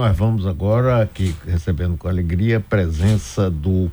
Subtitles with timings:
[0.00, 3.92] nós vamos agora aqui recebendo com alegria a presença do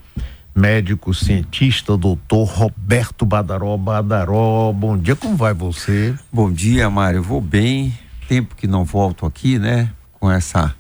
[0.56, 3.76] médico cientista, doutor Roberto Badaró.
[3.76, 6.16] Badaró, bom dia, como vai você?
[6.32, 7.22] Bom dia, Mário.
[7.22, 7.94] Vou bem.
[8.26, 9.92] Tempo que não volto aqui, né?
[10.18, 10.74] Com essa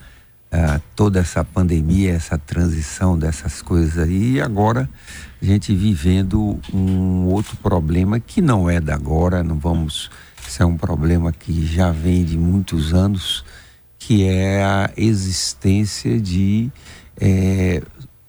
[0.50, 4.36] uh, toda essa pandemia, essa transição dessas coisas aí.
[4.36, 4.90] E agora
[5.42, 10.10] a gente vivendo um outro problema que não é da agora, não vamos.
[10.48, 13.44] Isso é um problema que já vem de muitos anos
[14.00, 16.70] que é a existência de
[17.20, 17.82] é,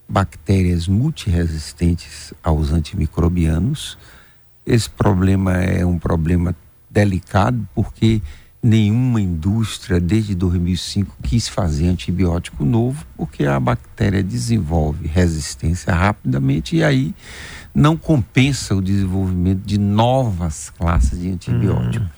[0.08, 3.98] bactérias multiresistentes aos antimicrobianos.
[4.64, 6.56] Esse problema é um problema
[6.90, 8.22] delicado porque
[8.62, 16.82] nenhuma indústria desde 2005 quis fazer antibiótico novo porque a bactéria desenvolve resistência rapidamente e
[16.82, 17.14] aí
[17.74, 22.04] não compensa o desenvolvimento de novas classes de antibiótico.
[22.04, 22.17] Hum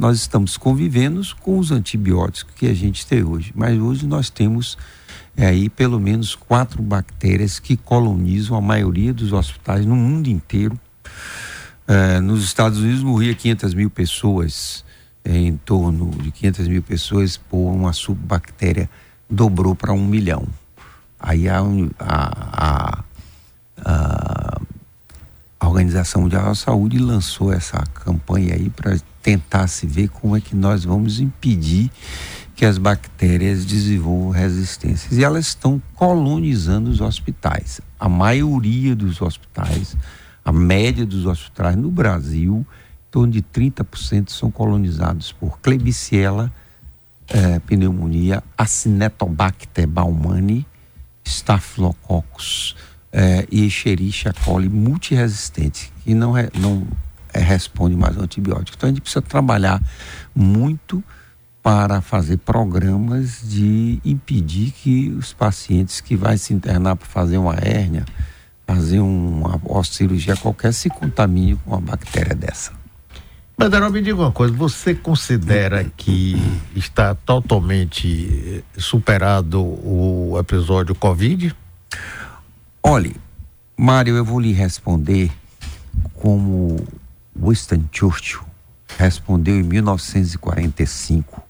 [0.00, 3.52] nós estamos convivendo com os antibióticos que a gente tem hoje.
[3.54, 4.78] Mas hoje nós temos
[5.36, 10.80] é, aí pelo menos quatro bactérias que colonizam a maioria dos hospitais no mundo inteiro.
[11.86, 14.86] É, nos Estados Unidos morria 500 mil pessoas,
[15.22, 18.88] é, em torno de 500 mil pessoas por uma subbactéria
[19.28, 20.46] dobrou para um milhão.
[21.18, 21.58] Aí a,
[21.98, 23.04] a, a,
[25.90, 30.54] Organização Mundial da Saúde lançou essa campanha aí para tentar se ver como é que
[30.54, 31.90] nós vamos impedir
[32.54, 35.18] que as bactérias desenvolvam resistências.
[35.18, 37.80] E elas estão colonizando os hospitais.
[37.98, 39.96] A maioria dos hospitais,
[40.44, 46.52] a média dos hospitais no Brasil, em torno de 30% são colonizados por Klebsiella,
[47.28, 50.64] eh, pneumonia, Acinetobacter baumani,
[51.24, 52.76] Staphylococcus
[53.12, 56.86] eh, e Escherichia coli multiresistente, que não, é, não
[57.32, 58.76] é, responde mais ao antibiótico.
[58.76, 59.82] Então a gente precisa trabalhar
[60.34, 61.02] muito
[61.62, 67.54] para fazer programas de impedir que os pacientes que vai se internar para fazer uma
[67.54, 68.04] hérnia,
[68.66, 72.72] fazer uma, uma cirurgia qualquer, se contamine com uma bactéria dessa.
[73.58, 76.34] Madaró, me diga uma coisa, você considera que
[76.74, 81.54] está totalmente superado o episódio Covid?
[82.82, 83.16] Olhe,
[83.76, 85.30] Mário, eu vou lhe responder
[86.14, 86.76] como
[87.36, 88.50] Winston Churchill
[88.98, 91.42] respondeu em 1945,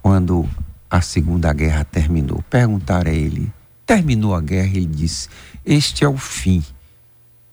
[0.00, 0.48] quando
[0.90, 2.42] a Segunda Guerra terminou.
[2.48, 3.52] Perguntaram a ele:
[3.84, 4.76] terminou a guerra?
[4.76, 5.28] Ele disse:
[5.64, 6.64] Este é o fim,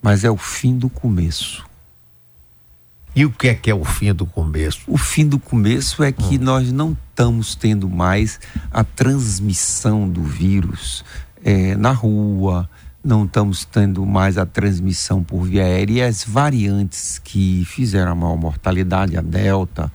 [0.01, 1.65] mas é o fim do começo.
[3.15, 4.81] E o que é que é o fim do começo?
[4.87, 6.41] O fim do começo é que hum.
[6.41, 8.39] nós não estamos tendo mais
[8.71, 11.05] a transmissão do vírus
[11.43, 12.67] é, na rua,
[13.03, 18.15] não estamos tendo mais a transmissão por via aérea e as variantes que fizeram a
[18.15, 19.91] maior mortalidade, a Delta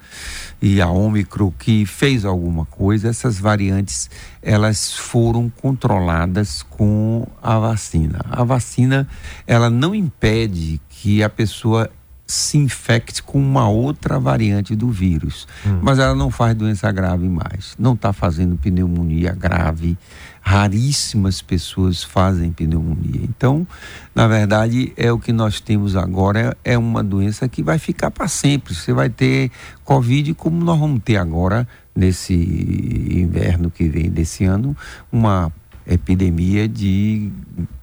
[0.60, 4.10] e a Ômicron, que fez alguma coisa, essas variantes
[4.42, 8.20] elas foram controladas com a vacina.
[8.30, 9.08] A vacina
[9.46, 11.90] ela não impede que a pessoa
[12.28, 15.81] se infecte com uma outra variante do vírus, hum.
[15.81, 19.97] mas ela não faz doença grave mais, não está fazendo pneumonia grave,
[20.43, 23.22] raríssimas pessoas fazem pneumonia.
[23.22, 23.67] Então,
[24.15, 28.28] na verdade, é o que nós temos agora é uma doença que vai ficar para
[28.28, 28.75] sempre.
[28.75, 29.50] Você vai ter
[29.83, 34.77] Covid como nós vamos ter agora nesse inverno que vem desse ano,
[35.11, 35.50] uma
[35.87, 37.33] epidemia de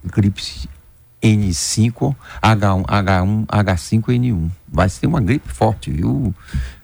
[0.04, 0.68] gripe
[1.22, 4.50] N5, H1, H1, H5N1.
[4.68, 6.34] Vai ser uma gripe forte, viu?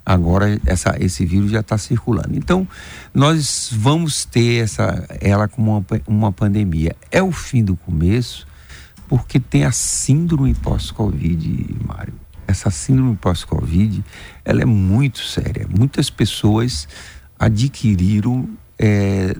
[0.04, 2.36] Agora essa, esse vírus já está circulando.
[2.36, 2.66] Então,
[3.14, 6.96] nós vamos ter essa, ela como uma, uma pandemia.
[7.10, 8.46] É o fim do começo,
[9.08, 12.14] porque tem a síndrome pós-Covid, Mário.
[12.46, 14.04] Essa síndrome pós-Covid,
[14.44, 15.68] ela é muito séria.
[15.68, 16.88] Muitas pessoas
[17.38, 18.48] adquiriram
[18.78, 19.36] é,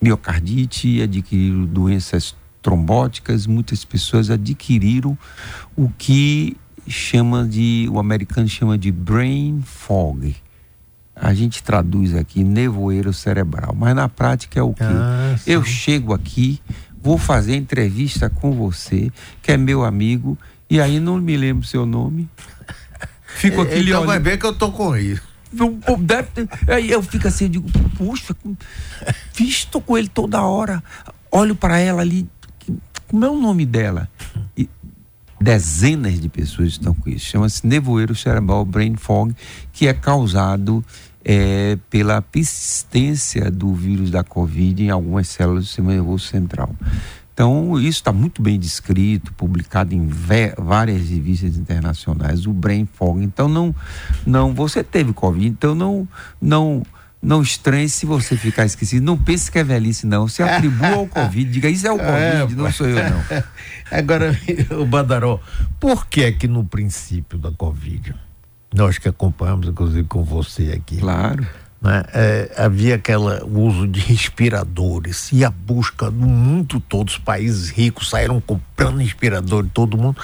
[0.00, 5.16] miocardite, adquiriram doenças trombóticas, muitas pessoas adquiriram
[5.76, 6.56] o que
[6.86, 10.34] chama de, o americano chama de brain fog.
[11.14, 14.84] A gente traduz aqui nevoeiro cerebral, mas na prática é o quê?
[14.84, 16.60] Ah, Eu chego aqui,
[17.02, 19.10] vou fazer entrevista com você,
[19.42, 20.38] que é meu amigo,
[20.68, 22.28] e aí não me lembro seu nome.
[23.26, 25.22] Fico aqui Então vai ver que eu tô com isso.
[25.98, 28.34] Deve, aí eu fico assim, eu digo, puxa,
[29.34, 30.82] visto com ele toda hora.
[31.30, 32.28] Olho para ela ali,
[33.10, 34.08] como é o nome dela?
[34.56, 34.68] E
[35.40, 37.26] dezenas de pessoas estão com isso.
[37.26, 39.34] Chama-se nevoeiro cerebral brain fog,
[39.72, 40.84] que é causado
[41.24, 46.72] é, pela persistência do vírus da Covid em algumas células do sistema nervoso central.
[47.34, 53.20] Então, isso está muito bem descrito, publicado em várias revistas internacionais, o brain fog.
[53.24, 53.74] Então, não,
[54.24, 56.06] não, você teve Covid, então não,
[56.40, 56.82] não,
[57.22, 59.04] não estranhe se você ficar esquecido.
[59.04, 60.26] Não pense que é velhice, não.
[60.26, 61.50] Se atribua ao Covid.
[61.50, 63.22] Diga, isso é o é, Covid, é, não sou eu, não.
[63.90, 64.38] Agora,
[64.78, 65.40] o Badaró,
[65.78, 68.14] por que é que no princípio da Covid,
[68.74, 70.98] nós que acompanhamos, inclusive com você aqui.
[70.98, 71.46] Claro.
[71.80, 77.70] Né, é, havia aquela uso de respiradores e a busca no mundo todo, os países
[77.70, 80.20] ricos saíram comprando respirador todo mundo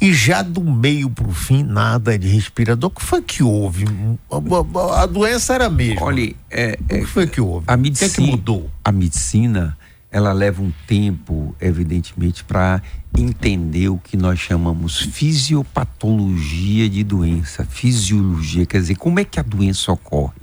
[0.00, 2.88] e já do meio para o fim nada de respirador.
[2.88, 3.84] O que foi que houve?
[4.30, 6.04] A, a, a doença era a mesma.
[6.04, 7.64] Olha, é, o que foi que houve?
[7.66, 8.70] A medicina, o que, é que mudou?
[8.84, 9.76] A medicina
[10.10, 12.82] ela leva um tempo, evidentemente, para
[13.16, 19.42] entender o que nós chamamos fisiopatologia de doença, fisiologia, quer dizer, como é que a
[19.42, 20.34] doença ocorre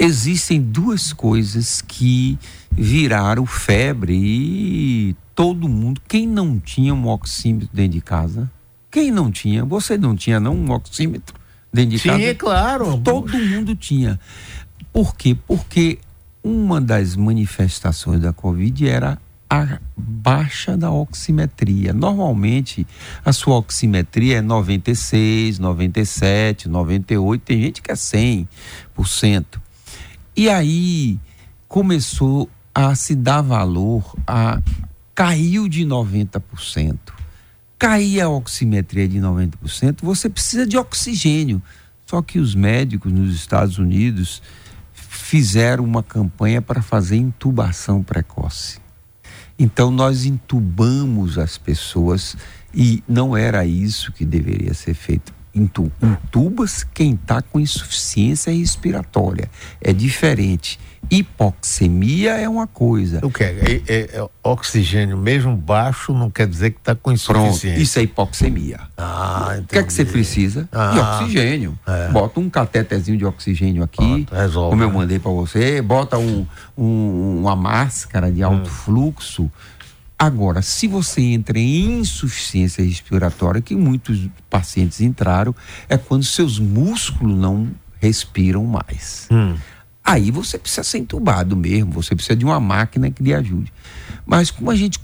[0.00, 2.38] existem duas coisas que
[2.72, 8.50] viraram febre e todo mundo, quem não tinha um oxímetro dentro de casa,
[8.90, 11.34] quem não tinha, você não tinha não um oxímetro
[11.70, 12.22] dentro de Sim, casa?
[12.22, 12.98] Sim, claro.
[12.98, 14.18] Todo mundo tinha.
[14.90, 15.36] Por quê?
[15.46, 15.98] Porque
[16.42, 19.18] uma das manifestações da Covid era
[19.50, 21.92] a baixa da oximetria.
[21.92, 22.86] Normalmente,
[23.24, 29.59] a sua oximetria é 96, 97, 98, tem gente que é 100%.
[30.40, 31.18] E aí
[31.68, 34.58] começou a se dar valor a
[35.14, 36.98] caiu de 90%.
[37.78, 41.62] Cair a oximetria de 90%, você precisa de oxigênio.
[42.06, 44.40] Só que os médicos nos Estados Unidos
[44.94, 48.78] fizeram uma campanha para fazer intubação precoce.
[49.58, 52.34] Então nós intubamos as pessoas
[52.72, 59.50] e não era isso que deveria ser feito entubas quem está com insuficiência respiratória.
[59.80, 60.78] É diferente.
[61.10, 63.20] Hipoxemia é uma coisa.
[63.24, 67.70] O que é, é, é, oxigênio mesmo baixo não quer dizer que está com insuficiência.
[67.70, 68.80] Pronto, isso é hipoxemia.
[68.96, 70.68] Ah, o que é que você precisa?
[70.70, 71.78] Ah, de oxigênio.
[71.86, 72.08] É.
[72.10, 74.94] Bota um catetezinho de oxigênio aqui, Pronto, resolve, como eu né?
[74.94, 75.82] mandei para você.
[75.82, 76.46] Bota um,
[76.76, 78.72] um, uma máscara de alto hum.
[78.72, 79.50] fluxo
[80.22, 85.54] Agora, se você entra em insuficiência respiratória, que muitos pacientes entraram,
[85.88, 89.26] é quando seus músculos não respiram mais.
[89.30, 89.56] Hum.
[90.04, 93.72] Aí você precisa ser entubado mesmo, você precisa de uma máquina que lhe ajude.
[94.26, 95.00] Mas como a gente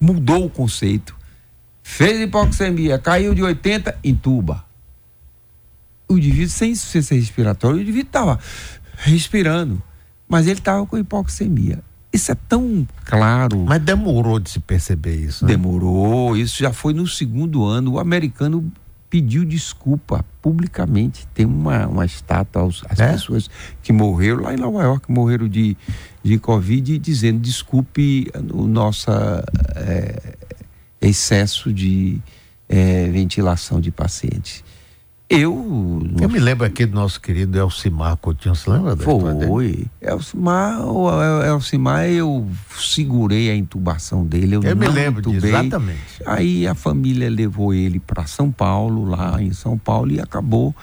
[0.00, 1.14] mudou o conceito,
[1.82, 4.64] fez hipoxemia, caiu de 80, entuba.
[6.08, 8.38] O indivíduo sem insuficiência respiratória, o indivíduo estava
[8.96, 9.82] respirando,
[10.26, 11.89] mas ele estava com hipoxemia.
[12.12, 13.64] Isso é tão claro.
[13.66, 15.44] Mas demorou de se perceber isso.
[15.44, 15.52] Né?
[15.52, 17.92] Demorou, isso já foi no segundo ano.
[17.92, 18.72] O americano
[19.08, 21.26] pediu desculpa publicamente.
[21.34, 23.12] Tem uma, uma estátua às, às é?
[23.12, 23.50] pessoas
[23.82, 25.76] que morreram lá em Nova York, morreram de,
[26.22, 29.10] de Covid, dizendo desculpe o nosso
[29.76, 30.36] é,
[31.00, 32.20] excesso de
[32.68, 34.64] é, ventilação de pacientes.
[35.30, 36.02] Eu.
[36.20, 39.46] Eu me lembro aqui do nosso querido Elcimar Coutinho, você lembra dele?
[39.46, 39.86] Foi.
[40.02, 40.80] Elcimar,
[41.46, 44.56] Elcimar, eu segurei a intubação dele.
[44.56, 46.00] Eu, eu me lembro disso, exatamente.
[46.26, 50.74] Aí a família levou ele para São Paulo, lá em São Paulo, e acabou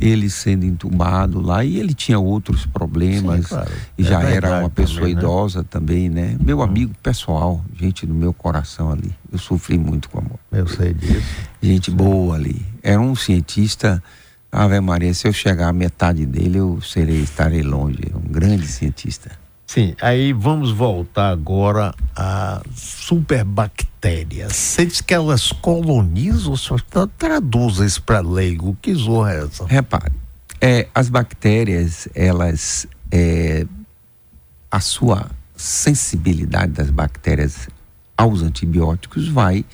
[0.00, 1.64] ele sendo intubado lá.
[1.64, 3.40] E ele tinha outros problemas.
[3.40, 3.72] Sim, claro.
[3.98, 5.20] E é já era uma pessoa também, né?
[5.20, 5.66] idosa né?
[5.68, 6.36] também, né?
[6.40, 9.12] Meu amigo pessoal, gente do meu coração ali.
[9.32, 10.40] Eu sofri muito com a morte.
[10.52, 11.26] Eu sei disso.
[11.62, 12.64] Gente boa ali.
[12.82, 14.02] Era um cientista.
[14.50, 18.00] Ave Maria, se eu chegar à metade dele, eu serei, estarei longe.
[18.14, 19.30] Um grande cientista.
[19.66, 24.54] Sim, aí vamos voltar agora a superbactérias.
[24.54, 26.80] Você diz que elas colonizam, o senhor
[27.18, 29.66] traduza isso para leigo, que zorra é essa?
[29.66, 30.12] Repare,
[30.60, 33.66] é, as bactérias, elas, é,
[34.70, 37.68] a sua sensibilidade das bactérias
[38.16, 39.64] aos antibióticos vai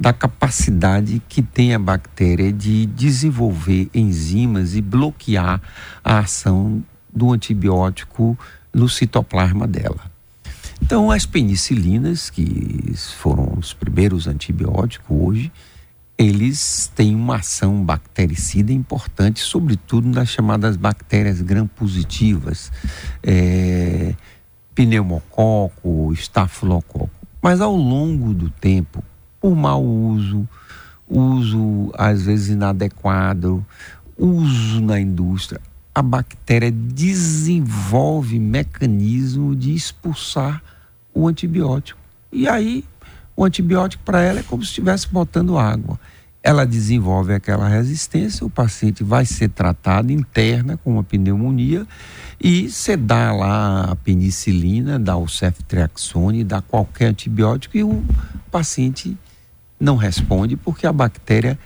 [0.00, 5.60] da capacidade que tem a bactéria de desenvolver enzimas e bloquear
[6.02, 6.82] a ação
[7.12, 8.38] do antibiótico
[8.72, 10.10] no citoplasma dela.
[10.80, 15.52] Então, as penicilinas, que foram os primeiros antibióticos hoje,
[16.18, 22.72] eles têm uma ação bactericida importante, sobretudo nas chamadas bactérias gram-positivas,
[23.22, 24.14] é,
[24.74, 27.21] pneumococo, estafilococo.
[27.42, 29.02] Mas ao longo do tempo,
[29.40, 30.48] por mau uso,
[31.08, 33.66] uso às vezes inadequado,
[34.16, 35.60] uso na indústria,
[35.92, 40.62] a bactéria desenvolve mecanismo de expulsar
[41.12, 41.98] o antibiótico.
[42.30, 42.84] E aí,
[43.36, 45.98] o antibiótico para ela é como se estivesse botando água.
[46.42, 51.86] Ela desenvolve aquela resistência, o paciente vai ser tratado interna com uma pneumonia
[52.40, 58.02] e você dá lá a penicilina, dá o ceftriaxone, dá qualquer antibiótico e o
[58.50, 59.16] paciente
[59.78, 61.56] não responde porque a bactéria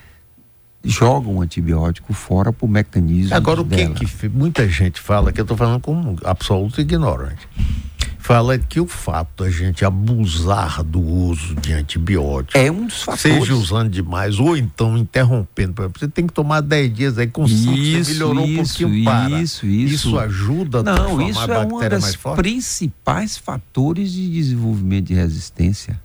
[0.84, 3.34] jogam o antibiótico fora por mecanismo.
[3.34, 7.48] Agora, o que, que muita gente fala, que eu estou falando como absoluto ignorante,
[8.26, 13.20] fala que o fato da gente abusar do uso de antibiótico é um dos fatores.
[13.22, 15.74] Seja usando demais ou então interrompendo.
[15.96, 19.40] Você tem que tomar 10 dias aí com 5, você melhorou isso, um pouquinho para.
[19.40, 20.08] Isso, isso.
[20.08, 26.00] Isso ajuda a Não, isso é um dos principais fatores de desenvolvimento de resistência.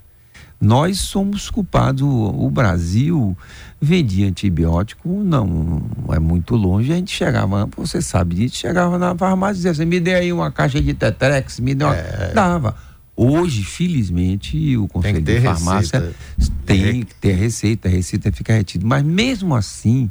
[0.62, 2.04] Nós somos culpados.
[2.04, 3.36] O, Brasil
[3.82, 6.92] vendia antibiótico, não, é muito longe.
[6.92, 10.32] A gente chegava, você sabe disso, chegava na farmácia e dizia assim: me dê aí
[10.32, 11.96] uma caixa de Tetrex, me dê uma.
[11.96, 12.32] É...
[12.34, 12.76] Dava.
[13.16, 16.00] Hoje, felizmente, o Conselho de Farmácia
[16.38, 16.56] receita.
[16.66, 18.86] tem que ter receita, a receita fica retida.
[18.86, 20.10] Mas mesmo assim,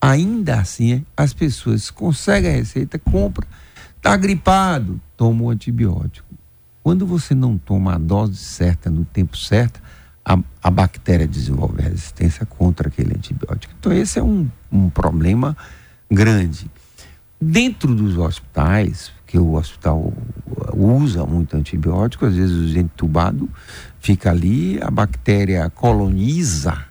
[0.00, 3.46] ainda assim, as pessoas conseguem a receita, compram,
[4.00, 6.27] tá gripado, toma o antibiótico.
[6.88, 9.78] Quando você não toma a dose certa no tempo certo,
[10.24, 13.74] a, a bactéria desenvolve resistência contra aquele antibiótico.
[13.78, 15.54] Então, esse é um, um problema
[16.10, 16.70] grande.
[17.38, 20.10] Dentro dos hospitais, que o hospital
[20.74, 23.50] usa muito antibiótico, às vezes o entubado
[24.00, 26.86] fica ali, a bactéria coloniza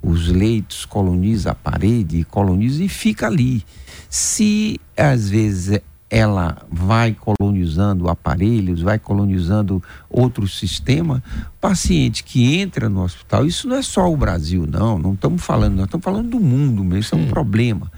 [0.00, 3.62] os leitos, coloniza a parede, coloniza e fica ali.
[4.08, 11.22] Se às vezes ela vai colonizando aparelhos, vai colonizando outro sistema,
[11.60, 15.76] paciente que entra no hospital, isso não é só o Brasil, não, não estamos falando,
[15.76, 17.90] nós estamos falando do mundo mesmo, isso é um problema.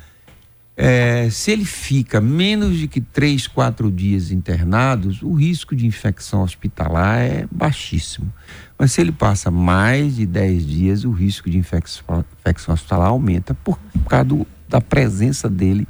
[0.83, 6.43] É, se ele fica menos de que três, quatro dias internados, o risco de infecção
[6.43, 8.33] hospitalar é baixíssimo.
[8.79, 13.53] Mas se ele passa mais de 10 dias, o risco de infecção, infecção hospitalar aumenta
[13.53, 15.87] por causa do, da presença dele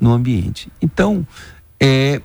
[0.00, 0.72] no ambiente.
[0.82, 1.24] Então,
[1.84, 2.22] é,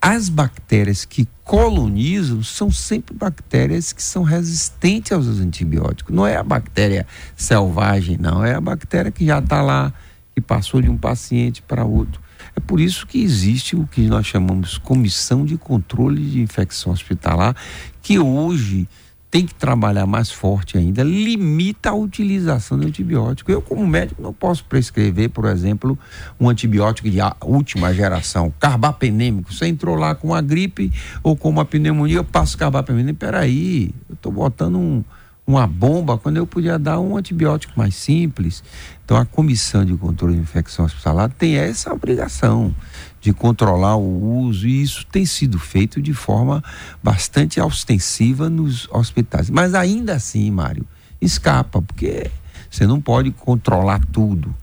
[0.00, 6.14] as bactérias que colonizam são sempre bactérias que são resistentes aos antibióticos.
[6.14, 8.42] Não é a bactéria selvagem, não.
[8.42, 9.92] É a bactéria que já está lá,
[10.34, 12.18] que passou de um paciente para outro.
[12.56, 17.54] É por isso que existe o que nós chamamos Comissão de Controle de Infecção Hospitalar,
[18.00, 18.88] que hoje
[19.30, 23.50] tem que trabalhar mais forte ainda, limita a utilização de antibiótico.
[23.50, 25.98] Eu, como médico, não posso prescrever, por exemplo,
[26.40, 29.52] um antibiótico de última geração, carbapenêmico.
[29.52, 30.90] Você entrou lá com uma gripe
[31.22, 33.18] ou com uma pneumonia, eu passo carbapenêmico.
[33.18, 35.04] Peraí, eu estou botando um,
[35.46, 38.64] uma bomba quando eu podia dar um antibiótico mais simples.
[39.04, 42.74] Então, a Comissão de Controle de Infecção Hospitalar tem essa obrigação
[43.20, 46.62] de controlar o uso, e isso tem sido feito de forma
[47.02, 49.50] bastante ostensiva nos hospitais.
[49.50, 50.86] Mas ainda assim, Mário,
[51.20, 52.30] escapa, porque
[52.70, 54.54] você não pode controlar tudo.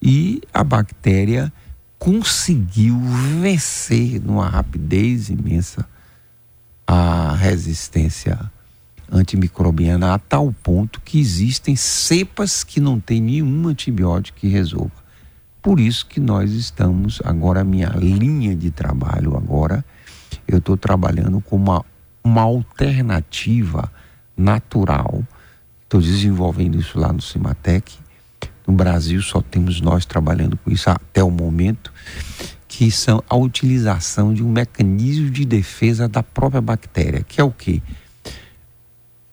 [0.00, 1.52] E a bactéria
[1.98, 3.00] conseguiu
[3.40, 5.86] vencer numa rapidez imensa
[6.86, 8.38] a resistência
[9.10, 15.01] antimicrobiana a tal ponto que existem cepas que não tem nenhum antibiótico que resolva.
[15.62, 19.84] Por isso que nós estamos agora minha linha de trabalho agora
[20.46, 21.84] eu estou trabalhando com uma,
[22.22, 23.90] uma alternativa
[24.36, 25.22] natural.
[25.84, 27.96] Estou desenvolvendo isso lá no Cimatec.
[28.66, 31.92] No Brasil só temos nós trabalhando com isso até o momento,
[32.66, 37.50] que são a utilização de um mecanismo de defesa da própria bactéria, que é o
[37.50, 37.82] quê?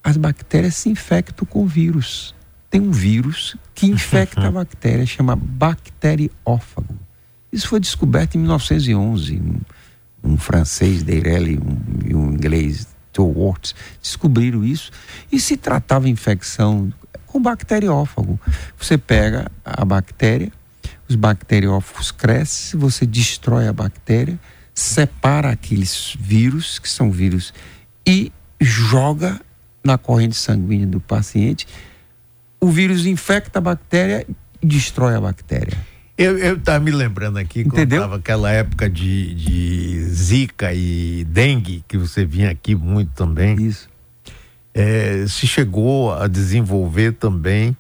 [0.03, 2.36] As bactérias se infectam com vírus
[2.69, 6.95] tem um vírus que infecta a bactéria, chama bacteriófago.
[7.51, 9.35] Isso foi descoberto em 1911.
[9.35, 9.59] Um,
[10.23, 14.91] um francês, Deirelli, um, e um inglês, Towards, descobriram isso
[15.31, 16.93] e se tratava infecção
[17.25, 18.39] com bacteriófago.
[18.77, 20.51] Você pega a bactéria,
[21.07, 24.39] os bacteriófagos crescem, você destrói a bactéria,
[24.73, 27.53] separa aqueles vírus, que são vírus,
[28.05, 29.41] e joga
[29.83, 31.67] na corrente sanguínea do paciente
[32.59, 34.25] o vírus infecta a bactéria
[34.61, 35.77] e destrói a bactéria.
[36.17, 38.01] Eu, eu tava me lembrando aqui, Entendeu?
[38.01, 43.55] quando aquela época de, de zika e dengue, que você vinha aqui muito também.
[43.61, 43.89] Isso.
[44.73, 47.75] É, se chegou a desenvolver também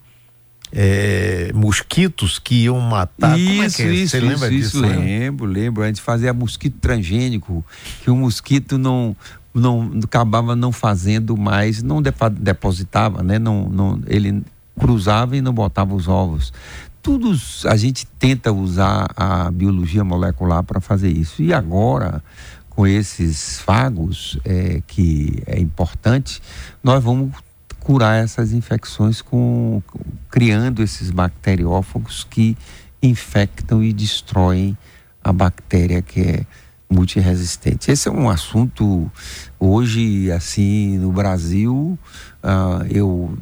[0.71, 3.37] é, mosquitos que iam matar.
[3.37, 3.91] Isso, Como é que é?
[3.91, 4.85] isso, Você lembra isso, disso?
[4.85, 5.83] Isso, lembro, lembro.
[5.83, 7.65] A gente fazia mosquito transgênico,
[8.03, 9.15] que o mosquito não
[9.51, 13.39] não acabava não fazendo mais, não depositava, né?
[13.39, 14.43] Não, não, ele
[14.79, 16.53] cruzava e não botava os ovos.
[17.01, 17.31] Tudo
[17.65, 21.41] a gente tenta usar a biologia molecular para fazer isso.
[21.41, 22.23] E agora,
[22.69, 26.41] com esses fagos, é, que é importante,
[26.83, 27.31] nós vamos
[27.79, 29.81] curar essas infecções com,
[30.29, 32.57] criando esses bacteriófagos que
[33.01, 34.77] infectam e destroem
[35.23, 36.45] a bactéria que é
[36.89, 37.91] multiresistente.
[37.91, 39.11] Esse é um assunto
[39.59, 41.97] hoje assim no Brasil.
[42.43, 43.37] Uh, eu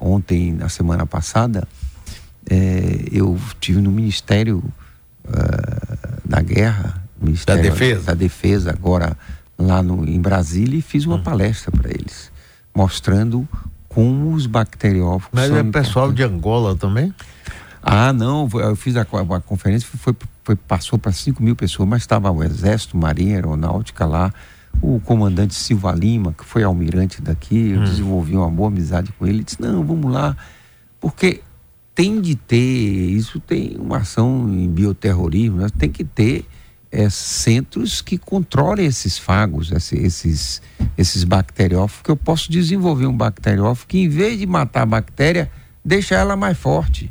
[0.00, 1.66] ontem, na semana passada,
[2.50, 4.58] É, eu tive no Ministério
[5.24, 9.16] uh, da Guerra, Ministério da Defesa, da Defesa agora
[9.56, 11.22] lá no, em Brasília e fiz uma hum.
[11.22, 12.32] palestra para eles,
[12.74, 13.48] mostrando
[13.88, 15.28] como os bacteriófagos.
[15.32, 17.14] Mas é pessoal de Angola também?
[17.82, 22.02] Ah, não, eu fiz a, a conferência, foi, foi passou para 5 mil pessoas, mas
[22.02, 24.32] estava o Exército, Marinha, Aeronáutica lá,
[24.80, 27.84] o comandante Silva Lima, que foi almirante daqui, eu hum.
[27.84, 30.36] desenvolvi uma boa amizade com ele, ele disse, não, vamos lá,
[31.00, 31.40] porque
[31.94, 35.68] tem de ter, isso tem uma ação em bioterrorismo, né?
[35.78, 36.46] tem que ter
[36.90, 40.62] é, centros que controlem esses fagos, esses,
[40.96, 45.50] esses bacteriófagos, que eu posso desenvolver um bacteriófago que, em vez de matar a bactéria,
[45.84, 47.10] deixa ela mais forte.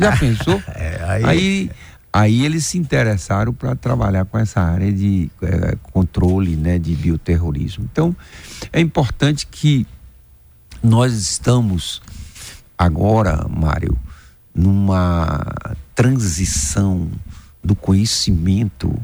[0.00, 0.62] Já pensou?
[0.68, 1.24] É, aí...
[1.24, 1.70] aí...
[2.12, 7.88] Aí eles se interessaram para trabalhar com essa área de é, controle né, de bioterrorismo.
[7.90, 8.14] Então,
[8.70, 9.86] é importante que
[10.82, 12.02] nós estamos
[12.76, 13.96] agora, Mário,
[14.54, 15.40] numa
[15.94, 17.10] transição
[17.64, 18.94] do conhecimento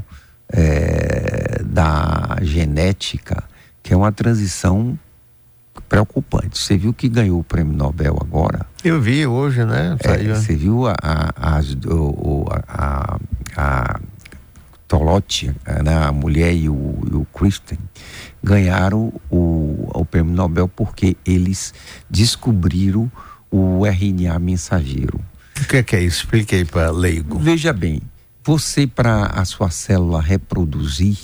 [0.52, 3.42] é, da genética,
[3.82, 4.98] que é uma transição
[5.82, 6.58] preocupante.
[6.58, 8.66] Você viu que ganhou o prêmio Nobel agora?
[8.84, 9.96] Eu vi hoje, né?
[10.00, 11.60] É, você viu a, a,
[12.68, 13.18] a,
[13.56, 14.00] a,
[14.86, 15.54] Tolotti,
[15.84, 15.94] né?
[15.94, 17.78] a mulher e o, e o Christen,
[18.42, 21.74] ganharam o, o prêmio Nobel porque eles
[22.08, 23.10] descobriram
[23.50, 25.20] o RNA mensageiro.
[25.60, 26.24] O que é, que é isso?
[26.24, 27.38] Explique aí para leigo.
[27.38, 28.00] Veja bem,
[28.44, 31.18] você para a sua célula reproduzir,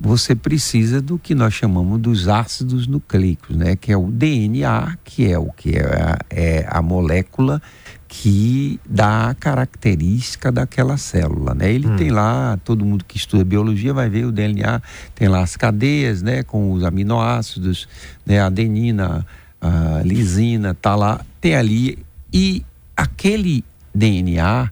[0.00, 3.76] você precisa do que nós chamamos dos ácidos nucleicos, né?
[3.76, 7.60] Que é o DNA, que é o que é a, é a molécula
[8.06, 11.70] que dá a característica daquela célula, né?
[11.70, 11.96] Ele hum.
[11.96, 14.80] tem lá, todo mundo que estuda biologia vai ver o DNA,
[15.14, 16.42] tem lá as cadeias, né?
[16.42, 17.88] Com os aminoácidos,
[18.24, 18.40] né?
[18.40, 19.26] A adenina,
[19.60, 21.98] a lisina, tá lá, tem ali
[22.32, 22.64] e
[22.96, 24.70] aquele DNA,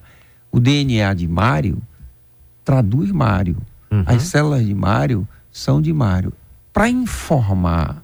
[0.51, 1.83] o DNA de Mário
[2.65, 3.57] traduz Mário
[3.91, 4.05] Uhum.
[4.07, 6.33] As células de Mário são de Mário.
[6.73, 8.03] Para informar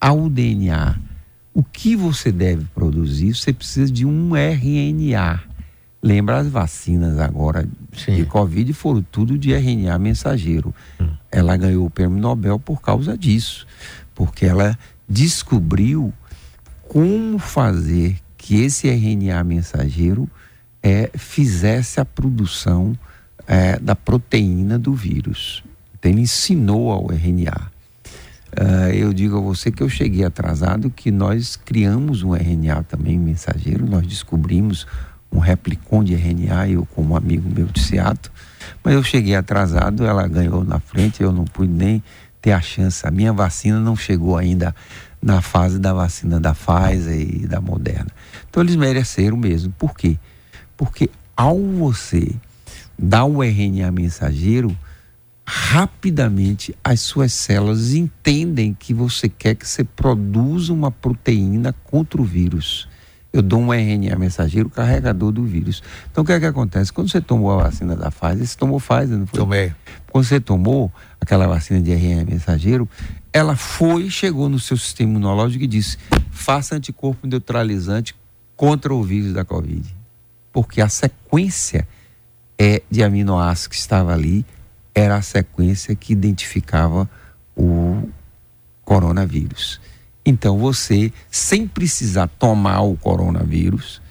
[0.00, 0.98] ao DNA
[1.54, 5.42] o que você deve produzir, você precisa de um RNA.
[6.00, 8.14] Lembra as vacinas agora Sim.
[8.14, 10.72] de Covid foram tudo de RNA mensageiro.
[11.00, 11.08] Hum.
[11.32, 13.66] Ela ganhou o prêmio Nobel por causa disso,
[14.14, 16.12] porque ela descobriu
[16.88, 20.30] como fazer que esse RNA mensageiro
[20.82, 22.96] é, fizesse a produção
[23.46, 25.62] é, da proteína do vírus.
[25.98, 27.70] Então, ele ensinou ao RNA.
[28.50, 32.84] Uh, é, eu digo a você que eu cheguei atrasado, que nós criamos um RNA
[32.84, 34.86] também mensageiro, nós descobrimos
[35.30, 38.32] um replicon de RNA, eu como amigo meu de Seattle,
[38.82, 42.02] mas eu cheguei atrasado, ela ganhou na frente, eu não pude nem
[42.40, 43.06] ter a chance.
[43.06, 44.74] A minha vacina não chegou ainda
[45.20, 48.10] na fase da vacina da Pfizer e da Moderna.
[48.48, 49.72] Então eles mereceram mesmo.
[49.78, 50.16] Por quê?
[50.76, 52.34] Porque ao você
[52.98, 54.76] dá o RNA mensageiro,
[55.46, 62.24] rapidamente as suas células entendem que você quer que você produza uma proteína contra o
[62.24, 62.88] vírus.
[63.32, 65.82] Eu dou um RNA mensageiro carregador do vírus.
[66.10, 66.92] Então o que é que acontece?
[66.92, 69.38] Quando você tomou a vacina da Pfizer, você tomou Pfizer, não foi?
[69.38, 69.72] Tomei.
[70.10, 72.88] Quando você tomou aquela vacina de RNA mensageiro,
[73.32, 75.98] ela foi, chegou no seu sistema imunológico e disse:
[76.30, 78.14] faça anticorpo neutralizante
[78.56, 79.94] contra o vírus da Covid.
[80.52, 81.86] Porque a sequência
[82.58, 84.44] é, de aminoácidos que estava ali
[84.94, 87.08] era a sequência que identificava
[87.56, 88.08] o
[88.84, 89.80] coronavírus.
[90.26, 94.02] Então você, sem precisar tomar o coronavírus,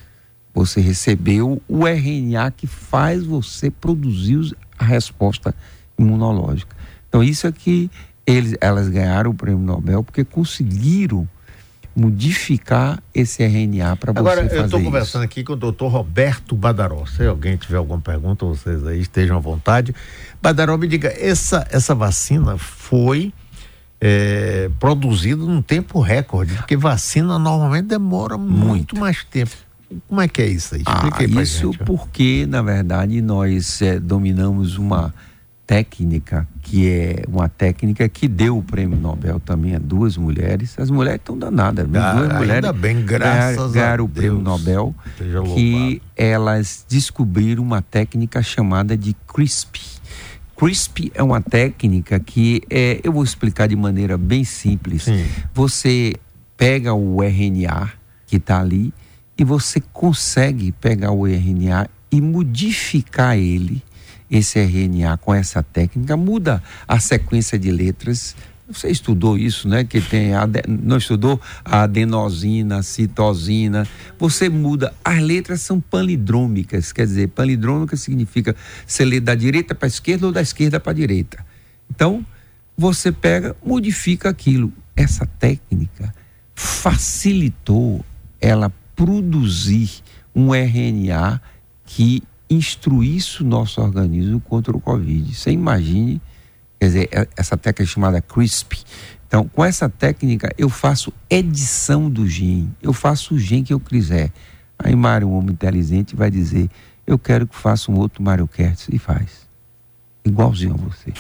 [0.54, 5.54] você recebeu o RNA que faz você produzir a resposta
[6.00, 6.76] imunológica.
[7.08, 7.92] Então isso é que
[8.26, 11.28] eles, elas ganharam o prêmio Nobel porque conseguiram
[11.98, 17.04] modificar esse RNA para você Agora, eu estou conversando aqui com o doutor Roberto Badaró.
[17.08, 19.96] Se alguém tiver alguma pergunta, vocês aí estejam à vontade.
[20.40, 23.34] Badaró, me diga, essa, essa vacina foi
[24.00, 29.56] é, produzida num tempo recorde, porque vacina normalmente demora muito, muito mais tempo.
[30.08, 30.82] Como é que é isso aí?
[30.82, 31.84] Explique ah, aí isso gente.
[31.84, 35.12] porque, na verdade, nós é, dominamos uma
[35.68, 40.80] técnica que é uma técnica que deu o prêmio Nobel também a duas mulheres.
[40.80, 44.96] As mulheres estão danadas, ah, duas ainda mulheres bem, graças ganharam, o prêmio Nobel
[45.54, 49.82] que elas descobriram uma técnica chamada de CRISP.
[50.56, 55.04] CRISP é uma técnica que é, eu vou explicar de maneira bem simples.
[55.04, 55.26] Sim.
[55.54, 56.16] Você
[56.56, 57.92] pega o RNA
[58.26, 58.94] que está ali
[59.38, 63.84] e você consegue pegar o RNA e modificar ele
[64.30, 68.36] esse RNA com essa técnica, muda a sequência de letras,
[68.70, 69.86] Você estudou isso, né?
[69.86, 70.32] Que tem,
[70.68, 71.40] não estudou?
[71.64, 73.88] A adenosina, a citosina.
[74.20, 74.94] Você muda.
[75.06, 78.54] As letras são palindrômicas, quer dizer, palindrômica significa
[78.86, 81.46] você lê da direita para a esquerda ou da esquerda para a direita.
[81.90, 82.26] Então,
[82.76, 84.74] você pega, modifica aquilo.
[84.98, 86.14] Essa técnica
[86.54, 88.04] facilitou
[88.42, 90.02] ela produzir
[90.36, 91.42] um RNA
[91.86, 95.36] que instruísse o nosso organismo contra o Covid.
[95.36, 96.22] Você imagine
[96.80, 98.84] Quer dizer, é, essa técnica chamada CRISP.
[99.28, 102.72] Então, com essa técnica, eu faço edição do gene.
[102.82, 104.32] Eu faço o gene que eu quiser.
[104.80, 106.70] Aí, Mário, um homem inteligente, vai dizer:
[107.06, 108.88] Eu quero que faça um outro Mário Kertz.
[108.92, 109.48] E faz.
[110.24, 111.14] Igualzinho a você.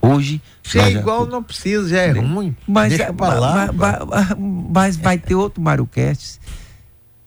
[0.00, 0.40] Hoje.
[0.62, 1.30] Se é igual, já...
[1.30, 2.56] não precisa, já é ruim.
[2.66, 4.36] Mas, Deixa pra lá, mas, mas,
[4.70, 6.40] mas vai ter outro Mário Kertz.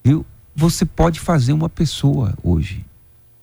[0.03, 0.25] Viu?
[0.55, 2.83] Você pode fazer uma pessoa hoje.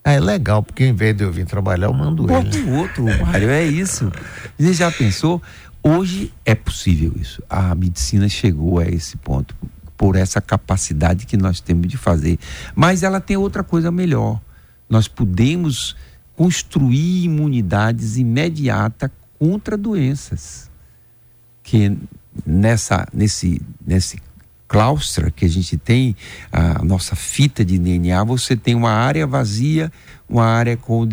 [0.05, 2.71] Ah, é legal, porque em vez de eu vir trabalhar, eu mando Bota ele.
[2.73, 4.13] outro, Mário, é isso.
[4.59, 5.43] Você já pensou?
[5.83, 7.43] Hoje é possível isso.
[7.49, 9.57] A medicina chegou a esse ponto
[9.97, 12.39] por essa capacidade que nós temos de fazer.
[12.75, 14.39] Mas ela tem outra coisa melhor.
[14.91, 15.97] Nós podemos
[16.37, 20.71] construir imunidades imediata contra doenças.
[21.63, 21.97] Que
[22.45, 24.19] nessa, nesse, nesse
[24.67, 26.17] claustra que a gente tem,
[26.51, 29.93] a nossa fita de DNA, você tem uma área vazia,
[30.29, 31.07] uma área com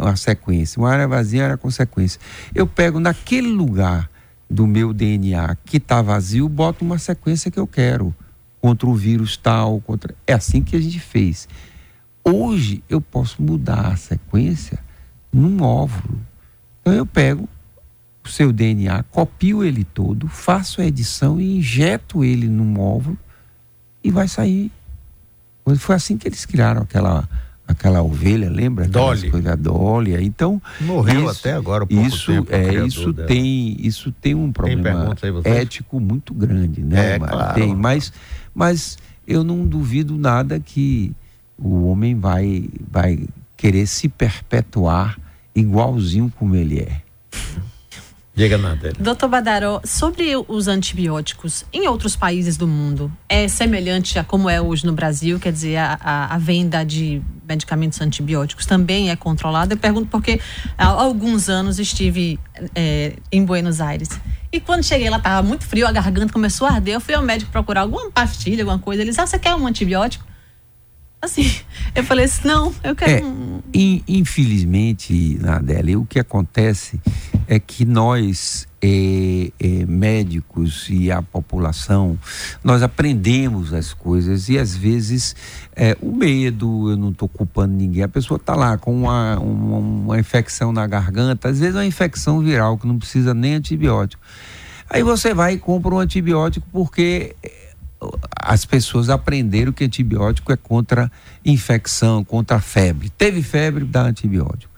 [0.00, 2.20] uma sequência, uma área vazia, uma área com sequência.
[2.54, 4.08] Eu pego naquele lugar
[4.48, 8.14] do meu DNA que está vazio, boto uma sequência que eu quero
[8.60, 11.48] contra o vírus tal, contra é assim que a gente fez.
[12.24, 14.78] Hoje eu posso mudar a sequência
[15.32, 16.20] num óvulo.
[16.80, 17.48] Então eu pego
[18.24, 23.18] seu DNA, copio ele todo, faço a edição e injeto ele num óvulo
[24.02, 24.70] e vai sair.
[25.78, 27.28] Foi assim que eles criaram aquela
[27.66, 28.86] aquela ovelha, lembra?
[28.86, 29.30] Dolly.
[29.30, 30.14] Coisa Dolly.
[30.24, 31.86] Então morreu isso, até agora.
[31.88, 33.28] isso tempo, é isso dela.
[33.28, 37.14] tem isso tem um problema tem ético muito grande, né?
[37.14, 37.54] É, claro.
[37.54, 38.12] Tem, mas
[38.54, 41.12] mas eu não duvido nada que
[41.58, 45.18] o homem vai vai querer se perpetuar
[45.54, 47.02] igualzinho como ele é.
[48.34, 48.92] Diga nada.
[48.98, 54.58] Doutor Badaró, sobre os antibióticos, em outros países do mundo, é semelhante a como é
[54.58, 55.38] hoje no Brasil?
[55.38, 59.74] Quer dizer, a, a, a venda de medicamentos antibióticos também é controlada?
[59.74, 60.40] Eu pergunto porque
[60.78, 62.40] há alguns anos estive
[62.74, 64.08] é, em Buenos Aires.
[64.50, 66.94] E quando cheguei lá, estava muito frio, a garganta começou a arder.
[66.94, 69.02] Eu fui ao médico procurar alguma pastilha, alguma coisa.
[69.02, 70.31] Eles, ah, você quer um antibiótico?
[71.22, 71.48] Assim,
[71.94, 73.12] eu falei assim, não, eu quero.
[73.12, 73.62] É, um...
[74.08, 77.00] Infelizmente, Nadela, o que acontece
[77.46, 82.18] é que nós, é, é, médicos e a população,
[82.64, 85.36] nós aprendemos as coisas e às vezes
[85.76, 89.78] é, o medo, eu não estou culpando ninguém, a pessoa está lá com uma, uma,
[89.78, 94.20] uma infecção na garganta, às vezes é uma infecção viral que não precisa nem antibiótico.
[94.90, 97.36] Aí você vai e compra um antibiótico porque
[98.40, 101.10] as pessoas aprenderam que antibiótico é contra
[101.44, 103.10] infecção, contra febre.
[103.10, 104.72] Teve febre, dá antibiótico.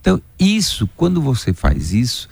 [0.00, 2.28] Então, isso, quando você faz isso,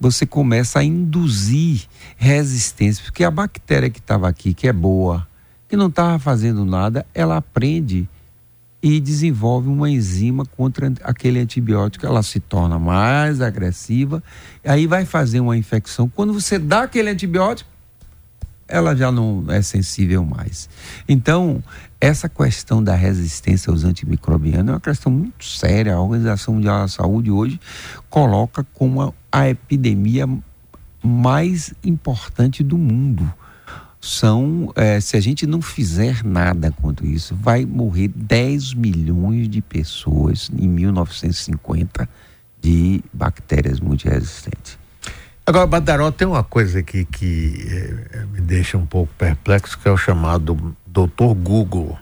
[0.00, 1.82] você começa a induzir
[2.16, 5.26] resistência, porque a bactéria que estava aqui, que é boa,
[5.68, 8.08] que não estava fazendo nada, ela aprende
[8.82, 14.20] e desenvolve uma enzima contra aquele antibiótico, ela se torna mais agressiva,
[14.64, 16.08] aí vai fazer uma infecção.
[16.08, 17.70] Quando você dá aquele antibiótico,
[18.68, 20.68] ela já não é sensível mais.
[21.08, 21.62] Então,
[22.00, 25.94] essa questão da resistência aos antimicrobianos é uma questão muito séria.
[25.94, 27.60] A Organização Mundial da Saúde hoje
[28.08, 30.28] coloca como a epidemia
[31.02, 33.32] mais importante do mundo.
[34.00, 39.60] São, é, se a gente não fizer nada contra isso, vai morrer 10 milhões de
[39.60, 42.08] pessoas em 1950
[42.60, 44.81] de bactérias multiresistentes.
[45.44, 47.66] Agora, Badaró, tem uma coisa aqui que
[48.12, 51.98] é, me deixa um pouco perplexo, que é o chamado doutor Google.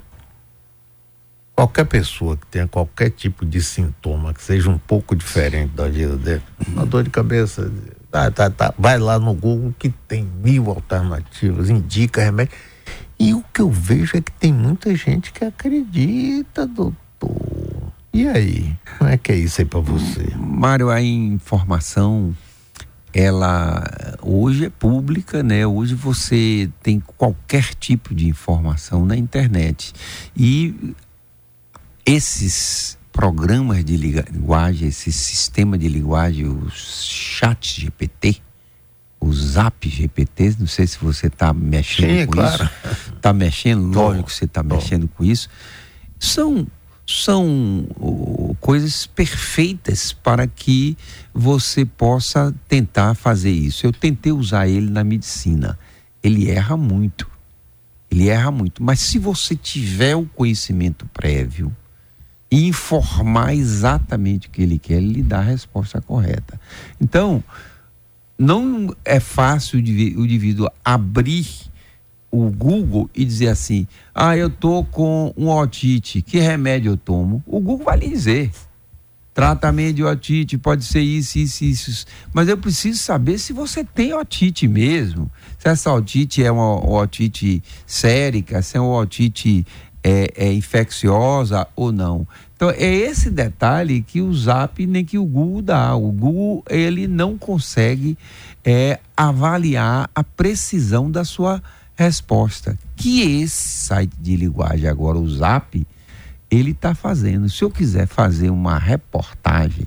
[1.57, 6.17] Qualquer pessoa que tenha qualquer tipo de sintoma que seja um pouco diferente da vida
[6.17, 7.71] dele, uma dor de cabeça,
[8.11, 12.53] tá, tá, tá, vai lá no Google que tem mil alternativas, indica remédio.
[13.19, 17.91] E o que eu vejo é que tem muita gente que acredita, doutor.
[18.13, 18.77] E aí?
[18.99, 20.27] Como é que é isso aí para você?
[20.37, 22.35] Mário, a informação
[23.13, 23.85] ela
[24.23, 25.67] hoje é pública, né?
[25.67, 29.93] Hoje você tem qualquer tipo de informação na internet.
[30.37, 30.95] E
[32.07, 38.41] esses programas de linguagem, esse sistema de linguagem, os chat GPT,
[39.21, 42.65] o Zap GPT, não sei se você está mexendo Sim, com claro.
[42.65, 43.15] isso.
[43.17, 45.49] Está mexendo, lógico que você está mexendo com isso.
[46.19, 46.67] São
[47.11, 47.87] são
[48.61, 50.97] coisas perfeitas para que
[51.35, 53.87] você possa tentar fazer isso.
[53.87, 55.79] Eu tentei usar ele na medicina.
[56.23, 57.29] Ele erra muito.
[58.11, 58.83] Ele erra muito.
[58.83, 61.75] Mas se você tiver o conhecimento prévio
[62.51, 66.61] e informar exatamente o que ele quer, ele lhe dá a resposta correta.
[67.01, 67.43] Então,
[68.39, 71.70] não é fácil o indivíduo abrir
[72.31, 77.43] o Google e dizer assim: ah, eu tô com um otite, que remédio eu tomo?
[77.47, 78.51] O Google vai lhe dizer.
[79.33, 82.07] Tratamento de otite pode ser isso, isso, isso.
[82.33, 85.31] Mas eu preciso saber se você tem otite mesmo.
[85.59, 89.65] Se essa otite é uma otite sérica, se é uma otite
[90.03, 92.27] é, é infecciosa ou não.
[92.57, 95.95] Então é esse detalhe que o Zap nem que o Google dá.
[95.95, 98.19] O Google ele não consegue
[98.65, 101.63] é, avaliar a precisão da sua
[102.05, 102.79] resposta.
[102.97, 105.87] Que esse site de linguagem agora, o Zap,
[106.51, 107.49] ele está fazendo.
[107.49, 109.87] Se eu quiser fazer uma reportagem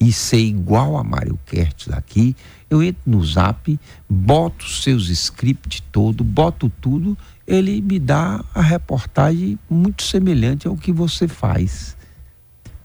[0.00, 2.34] e ser igual a Mário Kertz aqui,
[2.68, 9.56] eu entro no Zap, boto seus scripts todo, boto tudo, ele me dá a reportagem
[9.70, 11.96] muito semelhante ao que você faz.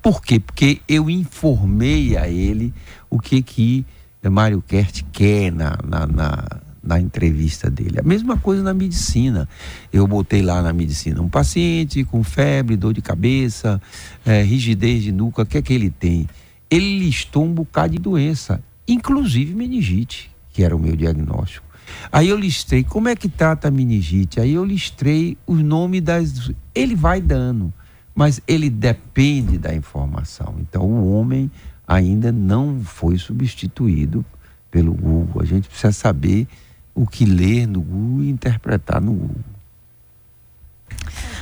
[0.01, 0.39] Por quê?
[0.39, 2.73] Porque eu informei a ele
[3.09, 3.85] o que que
[4.29, 6.45] Mário Kert quer na, na, na
[6.83, 7.99] na entrevista dele.
[7.99, 9.47] A mesma coisa na medicina.
[9.91, 13.81] Eu botei lá na medicina um paciente com febre, dor de cabeça,
[14.25, 16.27] é, rigidez de nuca, o que é que ele tem?
[16.69, 21.67] Ele listou um bocado de doença, inclusive meningite, que era o meu diagnóstico.
[22.11, 24.39] Aí eu listei como é que trata a meningite.
[24.39, 26.51] Aí eu listei o nome das.
[26.73, 27.73] Ele vai dando,
[28.13, 30.55] mas ele depende da informação.
[30.59, 31.49] Então o homem
[31.87, 34.23] ainda não foi substituído
[34.69, 35.41] pelo Google.
[35.41, 36.47] A gente precisa saber
[36.93, 39.43] o que ler no Google e interpretar no Google.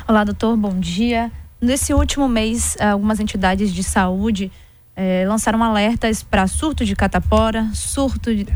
[0.07, 1.31] Olá, doutor, bom dia.
[1.59, 4.51] Nesse último mês, algumas entidades de saúde
[4.95, 8.47] eh, lançaram alertas para surto de catapora, surto de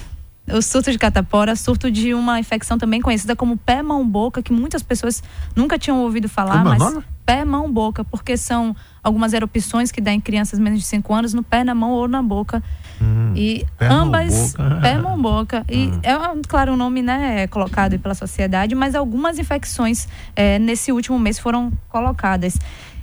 [0.52, 4.52] o surto de catapora, surto de uma infecção também conhecida como pé, mão, boca, que
[4.52, 5.22] muitas pessoas
[5.54, 10.00] nunca tinham ouvido falar, como é mas pé, mão, boca, porque são algumas erupções que
[10.00, 12.62] dá em crianças menos de 5 anos no pé, na mão ou na boca.
[13.00, 15.64] Hum, e pé, ambas, mão, pé, mão, boca.
[15.68, 16.00] E hum.
[16.02, 16.12] é,
[16.48, 21.72] claro, um nome né, colocado pela sociedade, mas algumas infecções é, nesse último mês foram
[21.88, 22.58] colocadas.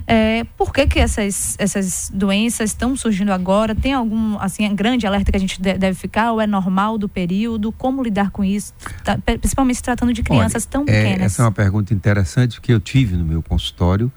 [0.06, 3.74] É, por que, que essas, essas doenças estão surgindo agora?
[3.74, 6.32] Tem algum assim grande alerta que a gente deve ficar?
[6.32, 7.72] Ou é normal do período?
[7.72, 8.74] Como lidar com isso?
[9.02, 11.20] Tá, principalmente se tratando de crianças Olha, tão pequenas.
[11.20, 14.12] É, essa é uma pergunta interessante que eu tive no meu consultório.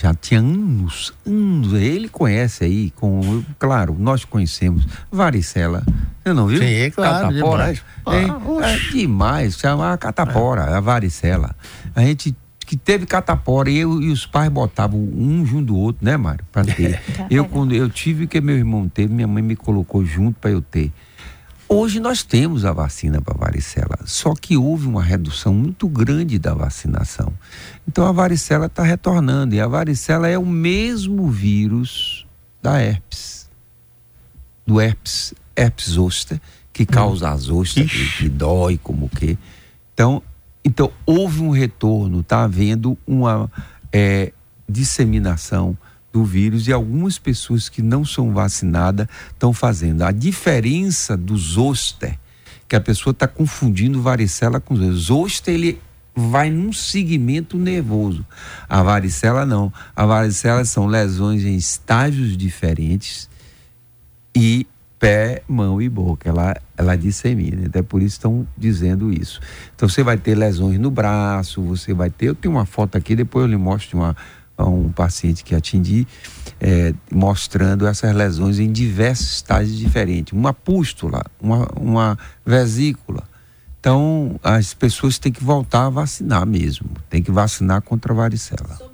[0.00, 1.74] Já tinha anos, anos.
[1.74, 5.82] Ele conhece aí, com, claro, nós conhecemos varicela.
[6.24, 6.58] Você não viu?
[6.58, 7.74] Sim, claro, catapora.
[7.74, 7.84] Demais.
[8.06, 10.74] É, é demais, chama a catapora, é.
[10.74, 11.54] a varicela.
[11.94, 12.34] A gente
[12.64, 16.46] que teve catapora e, eu, e os pais botavam um junto do outro, né, Mário?
[16.50, 16.98] Para ter.
[17.28, 20.62] eu, quando eu tive que meu irmão teve, minha mãe me colocou junto para eu
[20.62, 20.90] ter.
[21.72, 26.52] Hoje nós temos a vacina para varicela, só que houve uma redução muito grande da
[26.52, 27.32] vacinação.
[27.86, 32.26] Então a varicela está retornando e a varicela é o mesmo vírus
[32.60, 33.48] da herpes,
[34.66, 36.40] do herpes, herpes zoster,
[36.72, 39.38] que causa as ostras, que, que dói como que.
[39.94, 40.22] Então
[40.64, 43.50] então, houve um retorno, está havendo uma
[43.92, 44.32] é,
[44.68, 45.76] disseminação
[46.12, 50.02] do vírus e algumas pessoas que não são vacinadas estão fazendo.
[50.02, 52.18] A diferença do zoster,
[52.68, 55.54] que a pessoa está confundindo varicela com zoster.
[55.54, 55.80] ele
[56.14, 58.26] vai num segmento nervoso.
[58.68, 59.72] A varicela não.
[59.94, 63.28] A varicela são lesões em estágios diferentes
[64.34, 64.66] e
[64.98, 66.28] pé, mão e boca.
[66.28, 67.66] Ela, ela dissemina.
[67.66, 69.40] Até por isso estão dizendo isso.
[69.74, 72.26] Então você vai ter lesões no braço, você vai ter.
[72.26, 74.16] Eu tenho uma foto aqui, depois eu lhe mostro uma,
[74.64, 76.06] um paciente que atendi,
[76.60, 80.32] é, mostrando essas lesões em diversos estágios diferentes.
[80.32, 83.22] Uma pústula, uma, uma vesícula.
[83.78, 86.90] Então, as pessoas têm que voltar a vacinar mesmo.
[87.08, 88.90] Tem que vacinar contra a varicela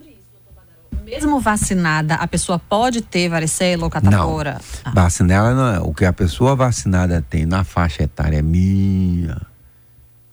[1.07, 4.55] mesmo vacinada, a pessoa pode ter varicela ou catapora?
[4.55, 4.61] Não.
[4.85, 4.91] Ah.
[4.93, 5.79] Vacinada não é.
[5.79, 9.41] O que a pessoa vacinada tem na faixa etária minha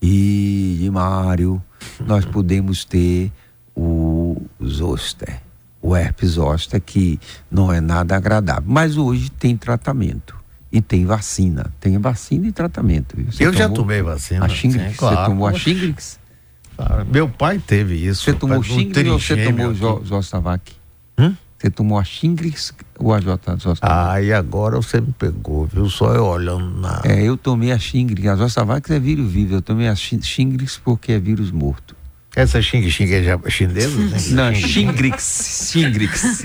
[0.02, 1.62] e de Mário,
[2.00, 3.32] nós podemos ter
[3.76, 5.40] o zoster,
[5.82, 7.18] o herpes zoster, que
[7.50, 8.64] não é nada agradável.
[8.66, 10.34] Mas hoje tem tratamento.
[10.72, 11.72] E tem vacina.
[11.78, 13.14] Tem vacina e tratamento.
[13.30, 14.44] Você Eu já tomei vacina.
[14.44, 15.16] A sim, claro.
[15.16, 16.18] Você tomou a Shingrix?
[17.12, 18.24] Meu pai teve isso.
[18.24, 20.72] Você tomou Shingrix ou você tomou Zostavac?
[21.16, 21.36] Hum?
[21.56, 23.78] Você tomou a Shingrix ou a Zostavac?
[23.82, 25.88] Ah, e agora você me pegou, viu?
[25.88, 27.02] Só eu olhando na.
[27.04, 28.26] É, eu tomei a Shingrix.
[28.28, 29.54] A Zostavac é vírus vivo.
[29.54, 31.93] Eu tomei a Shingrix porque é vírus morto.
[32.36, 33.96] Essa xing xing é chinesa?
[33.96, 34.18] Né?
[34.50, 35.70] Não, xingrix.
[35.70, 36.44] Xingrix.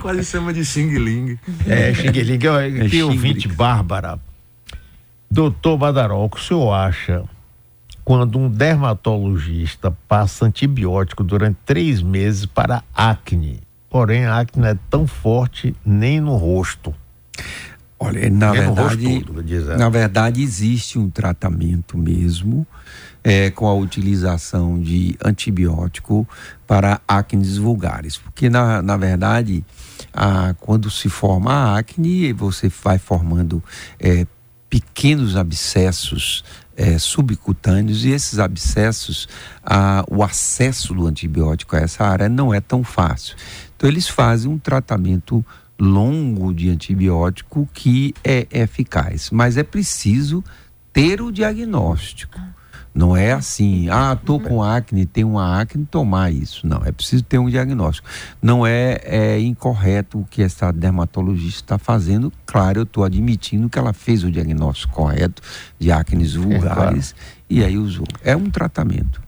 [0.00, 1.38] Quase chama de xing ling.
[1.66, 2.38] É, xing ling.
[2.46, 4.20] É, tem ouvinte Bárbara.
[5.30, 7.24] Doutor Badaró, o que o senhor acha
[8.04, 13.60] quando um dermatologista passa antibiótico durante três meses para acne?
[13.90, 16.94] Porém, a acne não é tão forte nem no rosto.
[18.00, 22.64] Olha, na verdade, todo, na verdade existe um tratamento mesmo
[23.24, 26.26] é, com a utilização de antibiótico
[26.66, 29.64] para acnes vulgares, porque na, na verdade,
[30.12, 33.62] a, quando se forma a acne, você vai formando
[33.98, 34.24] é,
[34.70, 36.44] pequenos abscessos
[36.78, 39.28] é, subcutâneos e esses abscessos,
[39.64, 43.36] a, o acesso do antibiótico a essa área não é tão fácil.
[43.76, 45.44] Então eles fazem um tratamento
[45.78, 50.42] longo de antibiótico que é eficaz, mas é preciso
[50.92, 52.38] ter o diagnóstico.
[52.94, 56.66] Não é assim, ah, tô com acne, tenho uma acne, tomar isso.
[56.66, 58.08] Não, é preciso ter um diagnóstico.
[58.42, 62.32] Não é, é incorreto o que essa dermatologista está fazendo.
[62.44, 65.40] Claro, eu estou admitindo que ela fez o diagnóstico correto
[65.78, 67.36] de acnes vulgares é, claro.
[67.48, 68.06] e aí usou.
[68.24, 69.27] É um tratamento.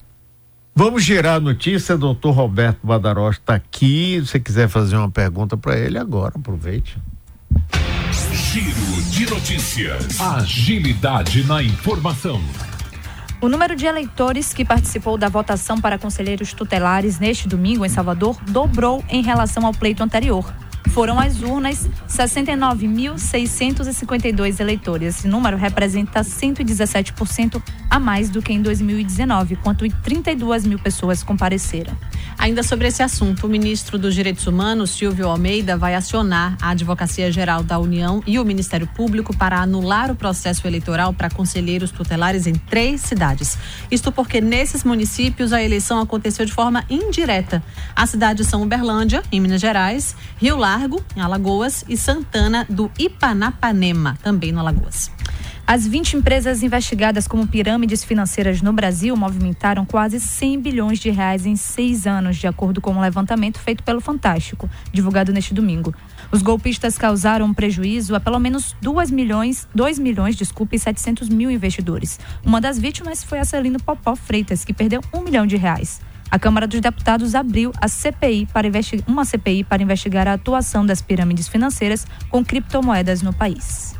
[0.73, 4.21] Vamos girar a notícia, doutor Roberto Badarós está aqui.
[4.21, 6.97] Se você quiser fazer uma pergunta para ele agora, aproveite.
[8.33, 10.19] Giro de notícias.
[10.19, 12.41] Agilidade na informação.
[13.41, 18.37] O número de eleitores que participou da votação para conselheiros tutelares neste domingo em Salvador
[18.47, 20.45] dobrou em relação ao pleito anterior
[20.89, 25.17] foram às urnas 69.652 eleitores.
[25.17, 31.95] Esse número representa 117% a mais do que em 2019, quando 32 mil pessoas compareceram.
[32.37, 37.31] Ainda sobre esse assunto, o ministro dos Direitos Humanos, Silvio Almeida, vai acionar a Advocacia
[37.31, 42.47] Geral da União e o Ministério Público para anular o processo eleitoral para conselheiros tutelares
[42.47, 43.57] em três cidades.
[43.91, 47.63] Isto porque nesses municípios a eleição aconteceu de forma indireta.
[47.95, 52.89] As cidades são Uberlândia, em Minas Gerais, Rio Largo, Largo, em Alagoas, e Santana do
[52.97, 55.11] Ipanapanema, também no Alagoas.
[55.67, 61.45] As 20 empresas investigadas como pirâmides financeiras no Brasil movimentaram quase 100 bilhões de reais
[61.45, 65.93] em seis anos, de acordo com um levantamento feito pelo Fantástico, divulgado neste domingo.
[66.31, 71.27] Os golpistas causaram um prejuízo a pelo menos 2 milhões, 2 milhões, desculpe, e 700
[71.27, 72.17] mil investidores.
[72.45, 75.99] Uma das vítimas foi a Celino Popó Freitas, que perdeu um milhão de reais.
[76.31, 78.65] A Câmara dos Deputados abriu a CPI para
[79.05, 83.93] uma CPI para investigar a atuação das pirâmides financeiras com criptomoedas no país.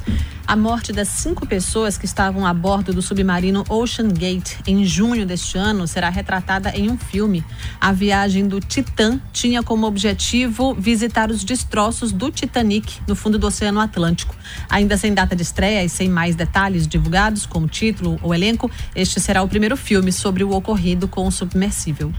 [0.52, 5.26] A morte das cinco pessoas que estavam a bordo do submarino Ocean Gate em junho
[5.26, 7.42] deste ano será retratada em um filme.
[7.80, 13.48] A viagem do Titã tinha como objetivo visitar os destroços do Titanic no fundo do
[13.48, 14.36] Oceano Atlântico.
[14.70, 19.22] Ainda sem data de estreia e sem mais detalhes divulgados, como título ou elenco, este
[19.22, 22.12] será o primeiro filme sobre o ocorrido com o submersível.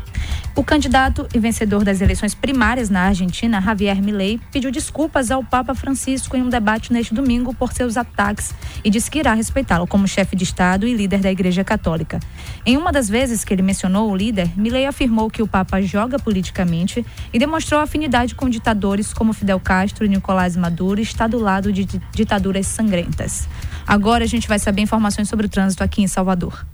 [0.55, 5.75] O candidato e vencedor das eleições primárias na Argentina, Javier Milei, pediu desculpas ao Papa
[5.75, 10.07] Francisco em um debate neste domingo por seus ataques e disse que irá respeitá-lo como
[10.07, 12.21] chefe de Estado e líder da Igreja Católica.
[12.67, 16.19] Em uma das vezes que ele mencionou o líder, Milei afirmou que o Papa joga
[16.19, 21.39] politicamente e demonstrou afinidade com ditadores como Fidel Castro e Nicolás Maduro e está do
[21.39, 23.49] lado de ditaduras sangrentas.
[23.87, 26.67] Agora a gente vai saber informações sobre o trânsito aqui em Salvador.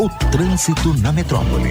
[0.00, 1.70] O trânsito na metrópole.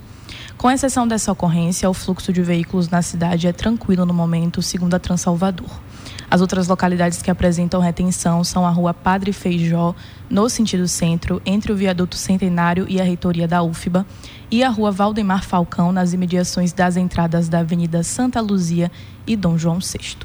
[0.60, 4.94] Com exceção dessa ocorrência, o fluxo de veículos na cidade é tranquilo no momento, segundo
[4.94, 5.70] a Transalvador.
[6.30, 9.96] As outras localidades que apresentam retenção são a rua Padre Feijó,
[10.30, 14.06] no sentido centro, entre o viaduto Centenário e a reitoria da UFBA,
[14.52, 18.92] e a rua Valdemar Falcão, nas imediações das entradas da Avenida Santa Luzia
[19.26, 20.18] e Dom João VI.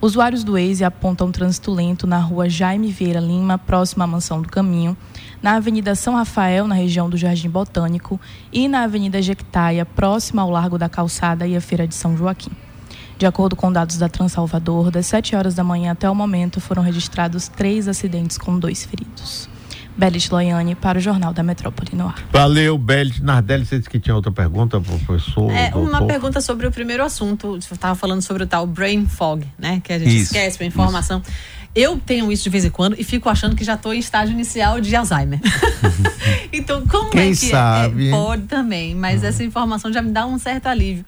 [0.00, 4.48] Usuários do Waze apontam trânsito lento na rua Jaime Vieira Lima, próxima à Mansão do
[4.48, 4.96] Caminho,
[5.44, 8.18] na Avenida São Rafael, na região do Jardim Botânico,
[8.50, 12.50] e na Avenida Jequitaia, próxima ao Largo da Calçada e à Feira de São Joaquim.
[13.18, 16.82] De acordo com dados da Transalvador, das 7 horas da manhã até o momento foram
[16.82, 19.46] registrados três acidentes com dois feridos.
[19.94, 22.26] Belit Loiane para o Jornal da Metrópole no ar.
[22.32, 23.22] Valeu, Belit.
[23.22, 25.50] Nardelli, você disse que tinha outra pergunta, professor?
[25.52, 25.88] É, doutor?
[25.88, 27.60] uma pergunta sobre o primeiro assunto.
[27.60, 29.80] Você estava falando sobre o tal brain fog, né?
[29.84, 31.20] Que a gente isso, esquece a informação.
[31.20, 31.63] Isso.
[31.74, 34.32] Eu tenho isso de vez em quando e fico achando que já estou em estágio
[34.32, 35.40] inicial de Alzheimer.
[36.52, 38.08] então, como Quem é que sabe?
[38.08, 38.10] É?
[38.12, 39.28] Pode também, mas uhum.
[39.28, 41.04] essa informação já me dá um certo alívio.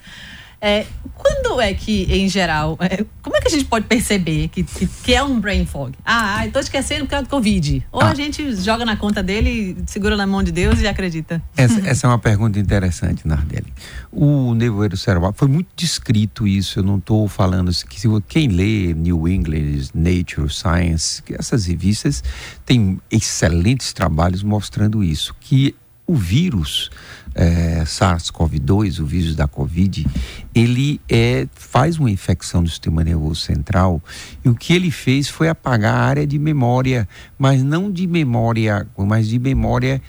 [0.67, 4.65] É, quando é que, em geral, é, como é que a gente pode perceber que,
[4.65, 5.95] que, que é um brain fog?
[6.05, 7.87] Ah, estou esquecendo por causa do Covid.
[7.93, 8.11] Ou ah.
[8.11, 11.41] a gente joga na conta dele, segura na mão de Deus e acredita?
[11.57, 13.73] Essa, essa é uma pergunta interessante, Nardelli.
[14.11, 18.93] O nevoeiro cerebral, foi muito descrito isso, eu não estou falando que se, quem lê
[18.93, 22.25] New England, Nature, Science, essas revistas
[22.65, 25.77] têm excelentes trabalhos mostrando isso, que
[26.09, 26.91] o vírus
[27.37, 30.07] é, SARS-CoV-2, o vírus da Covid,
[30.55, 34.03] ele é, faz uma infecção do sistema nervoso central
[34.43, 37.07] e o que ele fez foi apagar a área de memória,
[37.39, 40.01] mas não de memória, mas de memória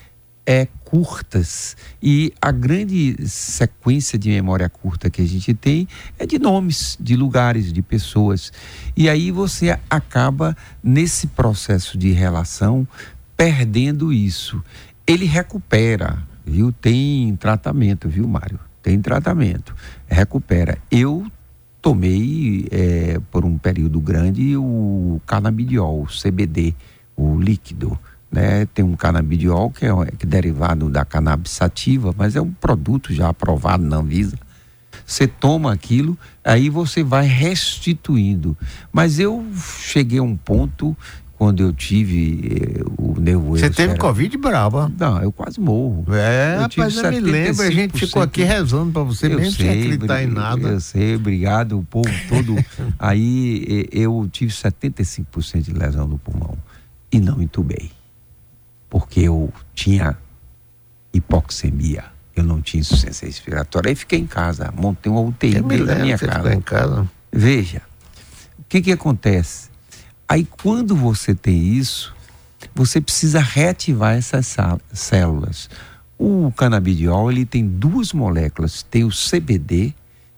[0.46, 1.76] é, curtas.
[2.02, 5.86] E a grande sequência de memória curta que a gente tem
[6.18, 8.54] é de nomes, de lugares, de pessoas.
[8.96, 12.88] E aí você acaba, nesse processo de relação,
[13.36, 14.64] perdendo isso.
[15.06, 16.72] Ele recupera viu?
[16.72, 18.60] Tem tratamento, viu, Mário?
[18.82, 19.76] Tem tratamento.
[20.08, 20.78] Recupera.
[20.90, 21.26] Eu
[21.82, 26.74] tomei é, por um período grande o canabidiol, o CBD,
[27.16, 27.98] o líquido.
[28.32, 28.66] Né?
[28.68, 33.14] Tem um canabidiol que é, que é derivado da cannabis sativa, mas é um produto
[33.14, 34.38] já aprovado na Anvisa.
[35.06, 38.58] Você toma aquilo, aí você vai restituindo.
[38.92, 40.96] Mas eu cheguei a um ponto
[41.38, 43.60] quando eu tive eh, o nevoeiro.
[43.60, 44.92] Você teve Covid brava?
[44.98, 46.04] Não, eu quase morro.
[46.12, 49.54] É, eu rapaz, eu me lembro, a gente ficou aqui rezando para você, eu mesmo
[49.54, 50.70] sei, sem acreditar em nada.
[50.70, 52.56] Eu sei, obrigado, o povo todo.
[52.98, 56.58] Aí eu tive 75% de lesão no pulmão
[57.12, 57.92] e não entubei.
[58.90, 60.18] Porque eu tinha
[61.14, 63.90] hipoxemia, eu não tinha insuficiência respiratória.
[63.90, 66.54] Aí fiquei em casa, montei uma UTI dentro da minha casa.
[66.54, 67.08] Em casa.
[67.32, 67.84] Veja,
[68.58, 69.67] o que que acontece?
[70.28, 72.14] Aí quando você tem isso,
[72.76, 74.58] você precisa reativar essas
[74.92, 75.70] células.
[76.18, 79.94] O canabidiol ele tem duas moléculas, tem o CBD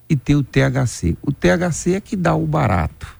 [0.10, 1.18] e tem o THC.
[1.22, 3.20] O THC é que dá o barato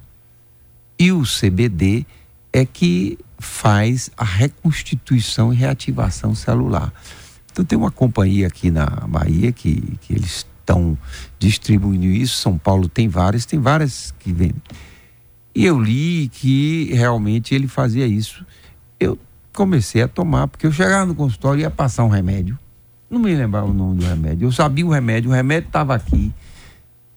[1.00, 2.06] e o CBD
[2.52, 6.94] é que faz a reconstituição e reativação celular.
[7.52, 10.98] Então tem uma companhia aqui na Bahia que, que eles estão
[11.40, 12.36] distribuindo isso.
[12.36, 14.62] São Paulo tem várias, tem várias que vendem.
[15.54, 18.46] E eu li que realmente ele fazia isso.
[19.00, 19.18] Eu
[19.54, 22.58] comecei a tomar, porque eu chegava no consultório e ia passar um remédio.
[23.10, 24.48] Não me lembrava o nome do remédio.
[24.48, 26.32] Eu sabia o remédio, o remédio estava aqui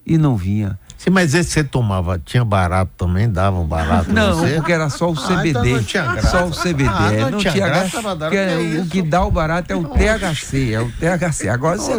[0.07, 0.79] e não vinha.
[1.03, 4.55] Sim, mas esse você tomava, tinha barato também, dava um barato Não, você?
[4.55, 5.59] porque era só o CBD.
[5.59, 6.31] Ah, então não tinha graça.
[6.31, 6.89] Só o CBD.
[6.89, 8.03] Ah, não, não, tinha, tinha graça.
[8.03, 11.49] graça que é, o que dá o barato é o THC, é o THC.
[11.49, 11.99] Agora, eu,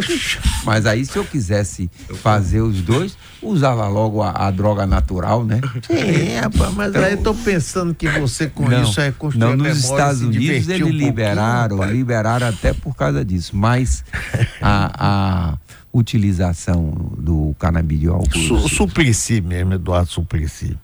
[0.64, 1.90] mas aí se eu quisesse
[2.22, 5.60] fazer os dois, usava logo a, a droga natural, né?
[5.86, 9.38] Sim, rapaz, mas então, aí eu tô pensando que você com não, isso é construir
[9.38, 14.02] Não, nos Estados Unidos eles um liberaram, liberaram até por causa disso, mas
[14.62, 14.90] a,
[15.52, 15.58] a
[15.94, 18.24] utilização do canabidiol.
[18.32, 20.76] Su Suplicy mesmo, Eduardo Suplicy.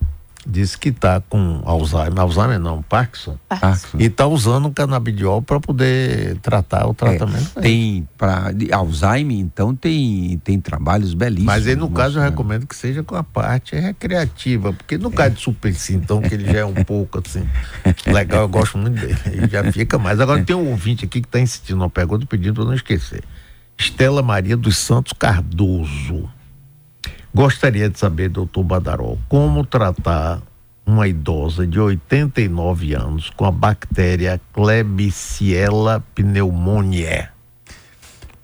[0.47, 3.37] Disse que está com Alzheimer, Alzheimer não, Parkinson.
[3.47, 3.99] Parkinson.
[3.99, 7.51] E está usando o canabidiol para poder tratar o tratamento.
[7.57, 11.45] É, tem para Alzheimer, então tem tem trabalhos belíssimos.
[11.45, 15.13] Mas aí no caso eu recomendo que seja com a parte recreativa, porque no é.
[15.13, 17.47] caso de Suplicy, então que ele já é um pouco assim
[18.07, 19.19] legal, eu gosto muito dele.
[19.27, 20.21] Ele já fica mais.
[20.21, 20.45] Agora é.
[20.45, 23.23] tem um ouvinte aqui que está insistindo uma pergunta pedindo para não esquecer.
[23.81, 26.29] Estela Maria dos Santos Cardoso.
[27.35, 30.43] Gostaria de saber, doutor Badaró, como tratar
[30.85, 37.29] uma idosa de 89 anos com a bactéria Klebsiella pneumoniae?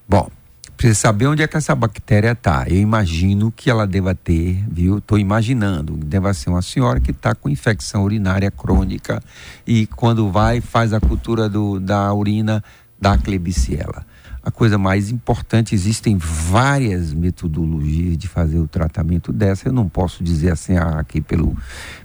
[0.09, 0.30] Bom,
[0.74, 2.64] precisa saber onde é que essa bactéria está.
[2.66, 4.97] Eu imagino que ela deva ter, viu?
[4.97, 9.22] Estou imaginando, deva ser uma senhora que está com infecção urinária crônica
[9.66, 12.64] e quando vai faz a cultura do, da urina
[13.01, 14.05] da Klebsiella
[14.47, 19.66] a coisa mais importante, existem várias metodologias de fazer o tratamento dessa.
[19.66, 21.57] Eu não posso dizer assim ah, aqui pelo,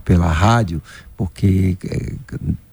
[0.03, 0.81] pela rádio,
[1.15, 2.13] porque é,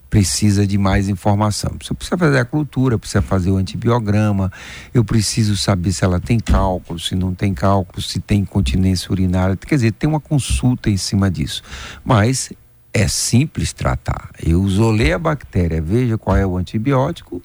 [0.09, 1.77] precisa de mais informação.
[1.83, 4.51] Você precisa fazer a cultura, precisa fazer o antibiograma,
[4.95, 9.55] eu preciso saber se ela tem cálculo, se não tem cálculo, se tem incontinência urinária.
[9.55, 11.63] Quer dizer, tem uma consulta em cima disso.
[12.03, 12.51] Mas
[12.95, 14.31] é simples tratar.
[14.43, 17.43] Eu isolei a bactéria, veja qual é o antibiótico,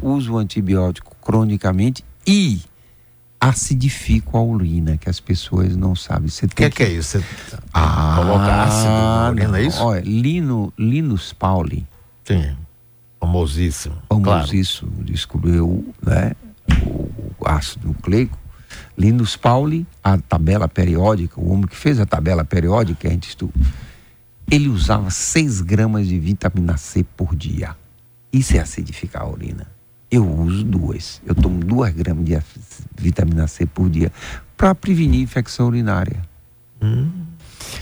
[0.00, 2.60] uso o antibiótico cronicamente e
[3.40, 6.28] acidifico a urina, que as pessoas não sabem.
[6.28, 7.18] O que, que, é isso?
[7.18, 9.82] Você ah, coloca ácido na urina, é isso?
[9.82, 11.84] Olha, Lino, Linus Pauli.
[12.24, 12.56] Sim,
[13.18, 13.96] famosíssimo.
[14.08, 15.04] Famosíssimo, claro.
[15.04, 16.32] descobriu né,
[17.40, 18.38] o ácido nucleico.
[18.96, 23.52] Linus Pauli, a tabela periódica, o homem que fez a tabela periódica, a gente estuda,
[24.48, 27.74] ele usava 6 gramas de vitamina C por dia.
[28.32, 29.71] Isso é acidificar a urina.
[30.12, 31.22] Eu uso duas.
[31.24, 32.38] Eu tomo duas gramas de
[32.98, 34.12] vitamina C por dia
[34.58, 36.20] para prevenir infecção urinária.
[36.82, 37.10] Hum.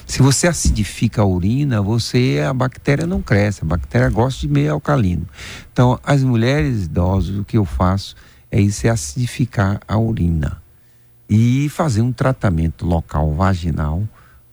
[0.06, 4.74] Se você acidifica a urina, você a bactéria não cresce, a bactéria gosta de meio
[4.74, 5.26] alcalino.
[5.72, 8.14] Então, as mulheres idosas, o que eu faço
[8.48, 10.62] é isso, é acidificar a urina
[11.28, 14.06] e fazer um tratamento local vaginal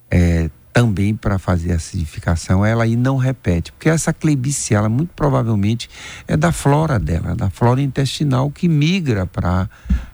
[0.09, 5.89] é, também para fazer acidificação, ela aí não repete, porque essa clebiciala muito provavelmente
[6.27, 9.67] é da flora dela, da flora intestinal que migra para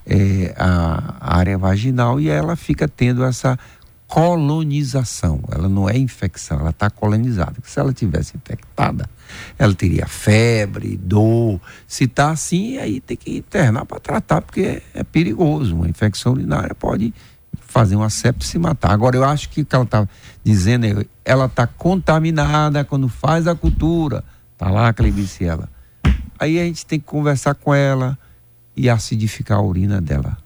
[0.07, 3.59] é, a área vaginal e ela fica tendo essa
[4.07, 5.41] colonização.
[5.51, 7.55] Ela não é infecção, ela está colonizada.
[7.65, 9.09] Se ela tivesse infectada,
[9.59, 11.59] ela teria febre, dor.
[11.85, 15.75] Se está assim, aí tem que internar para tratar, porque é, perigoso.
[15.75, 17.13] Uma infecção urinária pode
[17.73, 18.91] fazer uma sepse e matar.
[18.91, 20.07] Agora, eu acho que o que ela está
[20.43, 24.23] dizendo é ela está contaminada quando faz a cultura.
[24.53, 25.67] Está lá a.
[26.37, 28.17] Aí a gente tem que conversar com ela
[28.77, 30.37] e acidificar a urina dela.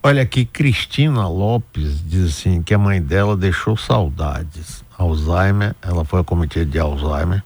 [0.00, 4.84] Olha aqui, Cristina Lopes diz assim que a mãe dela deixou saudades.
[4.96, 7.42] Alzheimer, ela foi acometida de Alzheimer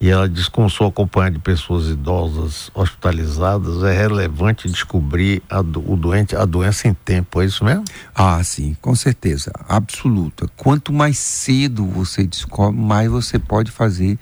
[0.00, 5.60] e ela diz que com sua companhia de pessoas idosas hospitalizadas é relevante descobrir a,
[5.60, 7.84] o doente, a doença em tempo, é isso mesmo?
[8.14, 10.46] Ah, sim, com certeza, absoluta.
[10.56, 14.18] Quanto mais cedo você descobre, mais você pode fazer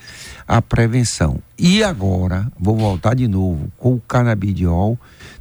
[0.48, 1.40] a prevenção.
[1.58, 4.98] E agora, vou voltar de novo, com o canabidiol,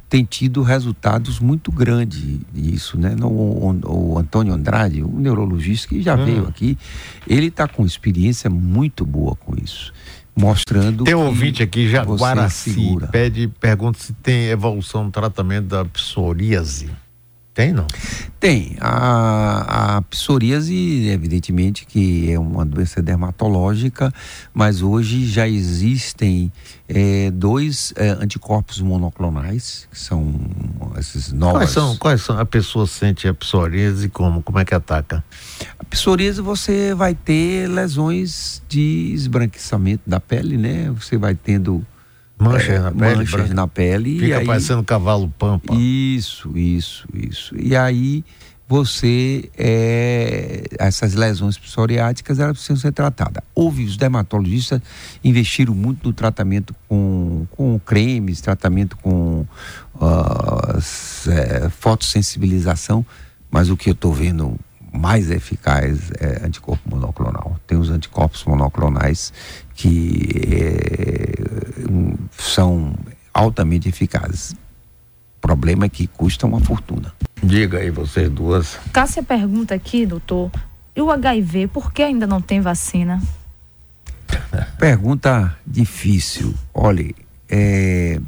[0.08, 3.14] tem tido resultados muito grandes nisso, né?
[3.18, 6.24] No, o, o, Antônio Andrade, o neurologista que já hum.
[6.24, 6.78] veio aqui,
[7.26, 9.92] ele está com experiência muito boa com isso,
[10.36, 11.04] mostrando.
[11.04, 16.90] Tem um ouvinte aqui, Jaguaraci, pede, pergunta se tem evolução no tratamento da psoríase.
[17.56, 17.86] Tem, não?
[18.38, 18.76] Tem.
[18.82, 24.12] A, a psoríase, evidentemente, que é uma doença dermatológica,
[24.52, 26.52] mas hoje já existem
[26.86, 30.38] é, dois é, anticorpos monoclonais, que são
[30.98, 31.56] esses novos.
[31.56, 31.96] Quais são?
[31.96, 32.38] Quais são?
[32.38, 34.42] A pessoa sente a psoríase como?
[34.42, 35.24] Como é que ataca?
[35.78, 40.90] A psoríase você vai ter lesões de esbranquiçamento da pele, né?
[40.90, 41.82] Você vai tendo
[42.38, 43.16] Manchas é, na pele.
[43.16, 44.18] Manchas na pele.
[44.18, 45.74] Fica aí, parecendo cavalo pampa.
[45.74, 47.54] Isso, isso, isso.
[47.58, 48.24] E aí
[48.68, 53.42] você, é, essas lesões psoriáticas, elas precisam ser tratadas.
[53.54, 54.80] Houve, os dermatologistas
[55.22, 59.46] investiram muito no tratamento com, com cremes, tratamento com
[59.94, 60.78] uh,
[61.30, 63.06] é, fotossensibilização,
[63.50, 64.58] mas o que eu estou vendo
[64.92, 67.56] mais eficaz é anticorpo monoclonal.
[67.66, 69.32] Tem os anticorpos monoclonais
[69.74, 71.86] que é,
[72.38, 72.94] são
[73.32, 74.52] altamente eficazes.
[74.52, 77.12] O problema é que custam uma fortuna.
[77.42, 78.78] Diga aí, vocês duas.
[78.92, 80.50] Cássia pergunta aqui, doutor,
[80.94, 83.22] e o HIV, por que ainda não tem vacina?
[84.78, 86.54] Pergunta difícil.
[86.74, 87.14] Olha,
[87.48, 88.18] é,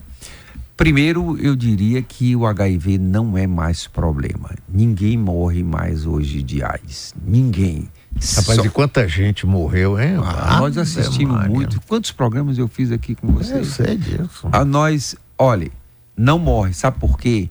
[0.79, 4.55] Primeiro, eu diria que o HIV não é mais problema.
[4.69, 7.13] Ninguém morre mais hoje de AIDS.
[7.21, 7.89] Ninguém.
[8.37, 8.65] Rapaz, Só...
[8.65, 10.17] e quanta gente morreu, hein?
[10.23, 11.55] Ah, nós assistimos Maria.
[11.55, 11.81] muito.
[11.83, 13.59] Quantos programas eu fiz aqui com vocês?
[13.59, 14.49] Eu sei disso.
[14.51, 15.71] A nós, olha,
[16.17, 16.73] não morre.
[16.75, 17.49] Sabe por quê?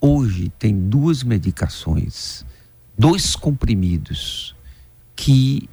[0.00, 2.44] Hoje tem duas medicações,
[2.96, 4.54] dois comprimidos,
[5.14, 5.68] que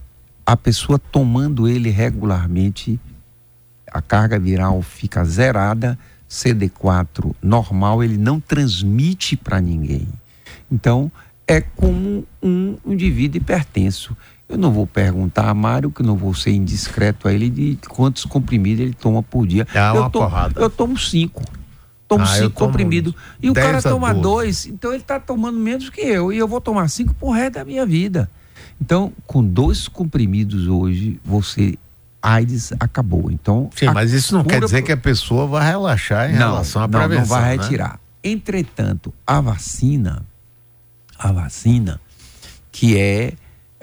[0.45, 2.99] a pessoa tomando ele regularmente,
[3.91, 5.97] a carga viral fica zerada
[6.29, 10.07] CD4 normal, ele não transmite para ninguém.
[10.71, 11.11] Então,
[11.47, 14.15] é como um indivíduo hipertenso.
[14.49, 18.25] Eu não vou perguntar a Mário, que não vou ser indiscreto a ele, de quantos
[18.25, 19.67] comprimidos ele toma por dia.
[19.73, 21.43] É eu, tomo, eu tomo cinco.
[22.07, 23.13] Tomo ah, cinco comprimidos.
[23.41, 26.31] E o cara toma dois, então ele está tomando menos que eu.
[26.31, 28.29] E eu vou tomar cinco por resto da minha vida.
[28.79, 31.77] Então, com dois comprimidos hoje, você
[32.21, 33.29] AIDS acabou.
[33.31, 36.81] Então, Sim, mas isso não quer dizer que a pessoa vai relaxar em não, relação
[36.81, 37.15] à prevenção.
[37.15, 37.63] Não, não vai né?
[37.63, 37.99] retirar.
[38.23, 40.23] Entretanto, a vacina,
[41.17, 41.99] a vacina,
[42.71, 43.33] que é,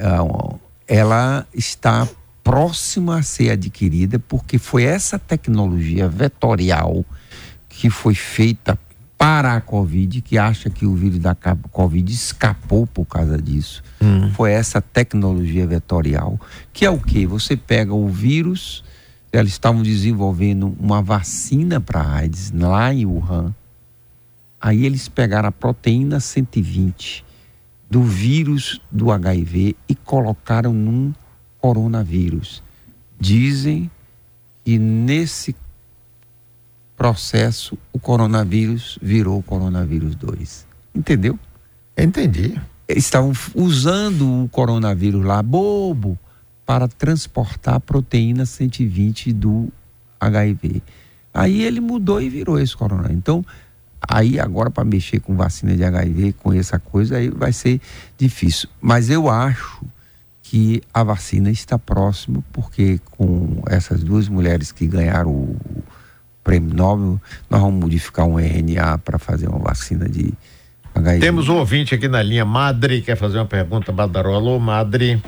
[0.00, 2.08] uh, ela está
[2.42, 7.04] próxima a ser adquirida porque foi essa tecnologia vetorial
[7.68, 8.78] que foi feita
[9.16, 13.82] para a Covid, que acha que o vírus da Covid escapou por causa disso.
[14.02, 14.30] Hum.
[14.34, 16.38] Foi essa tecnologia vetorial,
[16.72, 17.24] que é o que?
[17.24, 18.84] Você pega o vírus,
[19.32, 23.54] eles estavam desenvolvendo uma vacina para AIDS lá em Wuhan.
[24.60, 27.23] Aí eles pegaram a proteína 120
[27.94, 31.14] do vírus do HIV e colocaram num
[31.60, 32.60] coronavírus.
[33.20, 33.88] Dizem
[34.64, 35.54] que nesse
[36.96, 40.66] processo, o coronavírus virou o coronavírus 2.
[40.92, 41.38] Entendeu?
[41.96, 42.60] Entendi.
[42.88, 46.18] Estavam usando o coronavírus lá, bobo,
[46.66, 49.72] para transportar a proteína 120 do
[50.18, 50.82] HIV.
[51.32, 53.12] Aí ele mudou e virou esse coronel.
[53.12, 53.46] Então,
[54.08, 57.80] aí agora para mexer com vacina de HIV, com essa coisa, aí vai ser
[58.18, 58.68] difícil.
[58.80, 59.82] Mas eu acho
[60.42, 65.58] que a vacina está próximo, porque com essas duas mulheres que ganharam o
[66.42, 70.32] prêmio Nobel, nós vamos modificar um RNA para fazer uma vacina de
[70.94, 71.20] HIV.
[71.20, 74.34] Temos um ouvinte aqui na linha, Madre, quer fazer uma pergunta, Badaró.
[74.34, 75.20] Alô, Madre.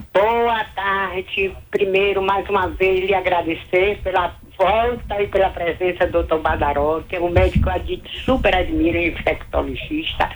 [0.56, 1.54] Boa tarde.
[1.70, 7.16] Primeiro, mais uma vez, lhe agradecer pela volta e pela presença do doutor Badaró, que
[7.16, 10.30] é um médico que super admiro, infectologista.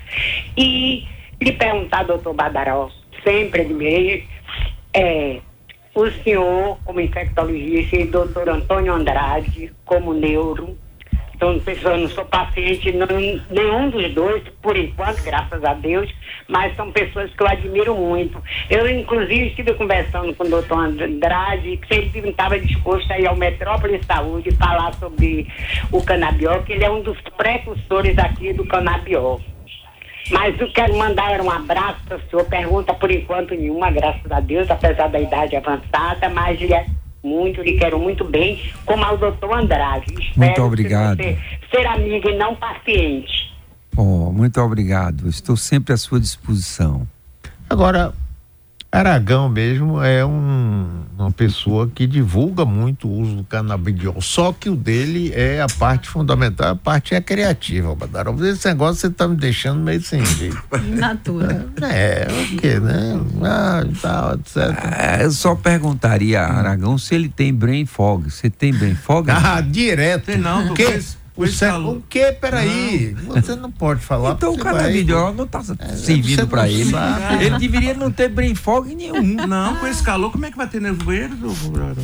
[0.58, 1.08] E
[1.40, 2.90] lhe perguntar, doutor Badaró,
[3.24, 4.28] sempre admirei,
[4.92, 5.40] é,
[5.94, 10.76] o senhor, como infectologista, e doutor Antônio Andrade, como neuro,
[11.40, 13.06] então, pessoas, não sou paciente não,
[13.50, 16.12] nenhum dos dois, por enquanto, graças a Deus,
[16.46, 18.38] mas são pessoas que eu admiro muito.
[18.68, 23.36] Eu, inclusive, estive conversando com o doutor Andrade, que ele estava disposto a ir ao
[23.36, 25.48] Metrópole Saúde falar sobre
[25.90, 29.40] o canabiol, que ele é um dos precursores aqui do canabiol.
[30.30, 32.44] Mas eu quero mandar um abraço para o senhor.
[32.44, 36.84] Pergunta por enquanto nenhuma, graças a Deus, apesar da idade avançada, mas ele é
[37.22, 40.12] muito, lhe quero muito bem, como ao doutor Andrade.
[40.12, 41.16] Espero muito obrigado.
[41.16, 41.38] Ser,
[41.70, 43.50] ser amigo e não paciente.
[43.96, 45.28] Oh, muito obrigado.
[45.28, 47.06] Estou sempre à sua disposição.
[47.68, 48.12] Agora,
[48.92, 54.68] Aragão mesmo é um, uma pessoa que divulga muito o uso do canabidiol, só que
[54.68, 58.36] o dele é a parte fundamental, a parte é criativa, Badarão.
[58.44, 60.60] Esse negócio você está me deixando meio sem jeito.
[60.96, 61.68] Natura.
[61.82, 63.20] É, o que, né?
[63.44, 64.56] Ah, tal, etc.
[64.98, 68.28] É, eu só perguntaria a Aragão se ele tem brain fog.
[68.28, 69.30] Você tem brain fog?
[69.30, 70.26] Ah, direto.
[70.26, 71.00] Tem não, o quê?
[71.36, 72.36] O O, o quê?
[72.38, 73.14] Peraí.
[73.14, 74.32] Você não pode falar.
[74.32, 76.90] Então o canabidiol não está servindo você para não ele.
[76.90, 77.44] sabe.
[77.44, 79.46] Ele deveria não ter brain fog nenhum.
[79.46, 81.34] Não, com esse calor, como é que vai ter nevoeiro?
[81.36, 81.96] doutor?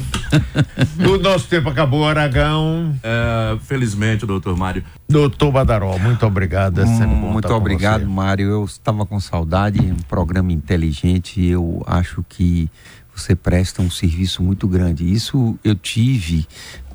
[0.99, 2.95] O nosso tempo acabou, Aragão.
[3.03, 4.83] É, felizmente, doutor Mário.
[5.09, 6.81] Doutor Badaró, muito obrigado.
[6.81, 8.07] É bom Muito obrigado.
[8.07, 8.49] Mário.
[8.49, 11.45] Eu estava com saudade, um programa inteligente.
[11.45, 12.71] Eu acho que
[13.15, 15.11] você presta um serviço muito grande.
[15.11, 16.47] Isso eu tive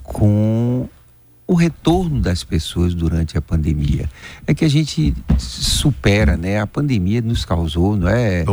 [0.03, 0.87] com
[1.51, 4.09] o retorno das pessoas durante a pandemia.
[4.47, 6.61] É que a gente supera, né?
[6.61, 8.45] A pandemia nos causou, não é?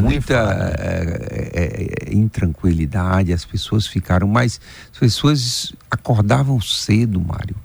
[0.00, 4.58] muita é, é, é, intranquilidade, as pessoas ficaram, mas
[4.90, 7.56] as pessoas acordavam cedo, Mário,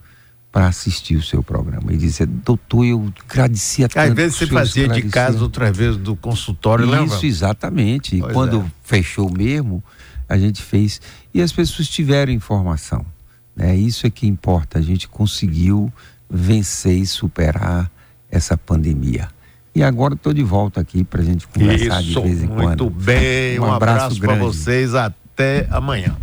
[0.51, 4.09] para assistir o seu programa e dizer, doutor, eu agradecia tanto.
[4.09, 7.15] Às vezes você fazia de esclareceu." casa, outras vezes do consultório, lembra?
[7.15, 8.17] Isso, exatamente.
[8.17, 8.65] E Pois quando é.
[8.83, 9.81] fechou mesmo,
[10.27, 10.99] a gente fez.
[11.33, 13.14] E as pessoas tiveram informação.
[13.55, 13.75] Né?
[13.75, 14.79] Isso é que importa.
[14.79, 15.91] A gente conseguiu
[16.29, 17.89] vencer e superar
[18.29, 19.27] essa pandemia.
[19.73, 22.61] E agora estou de volta aqui para a gente conversar Isso, de vez em muito
[22.61, 22.89] quando.
[22.89, 23.59] bem.
[23.59, 24.93] Um, Um abraço abraço para vocês.
[24.95, 26.15] Até amanhã.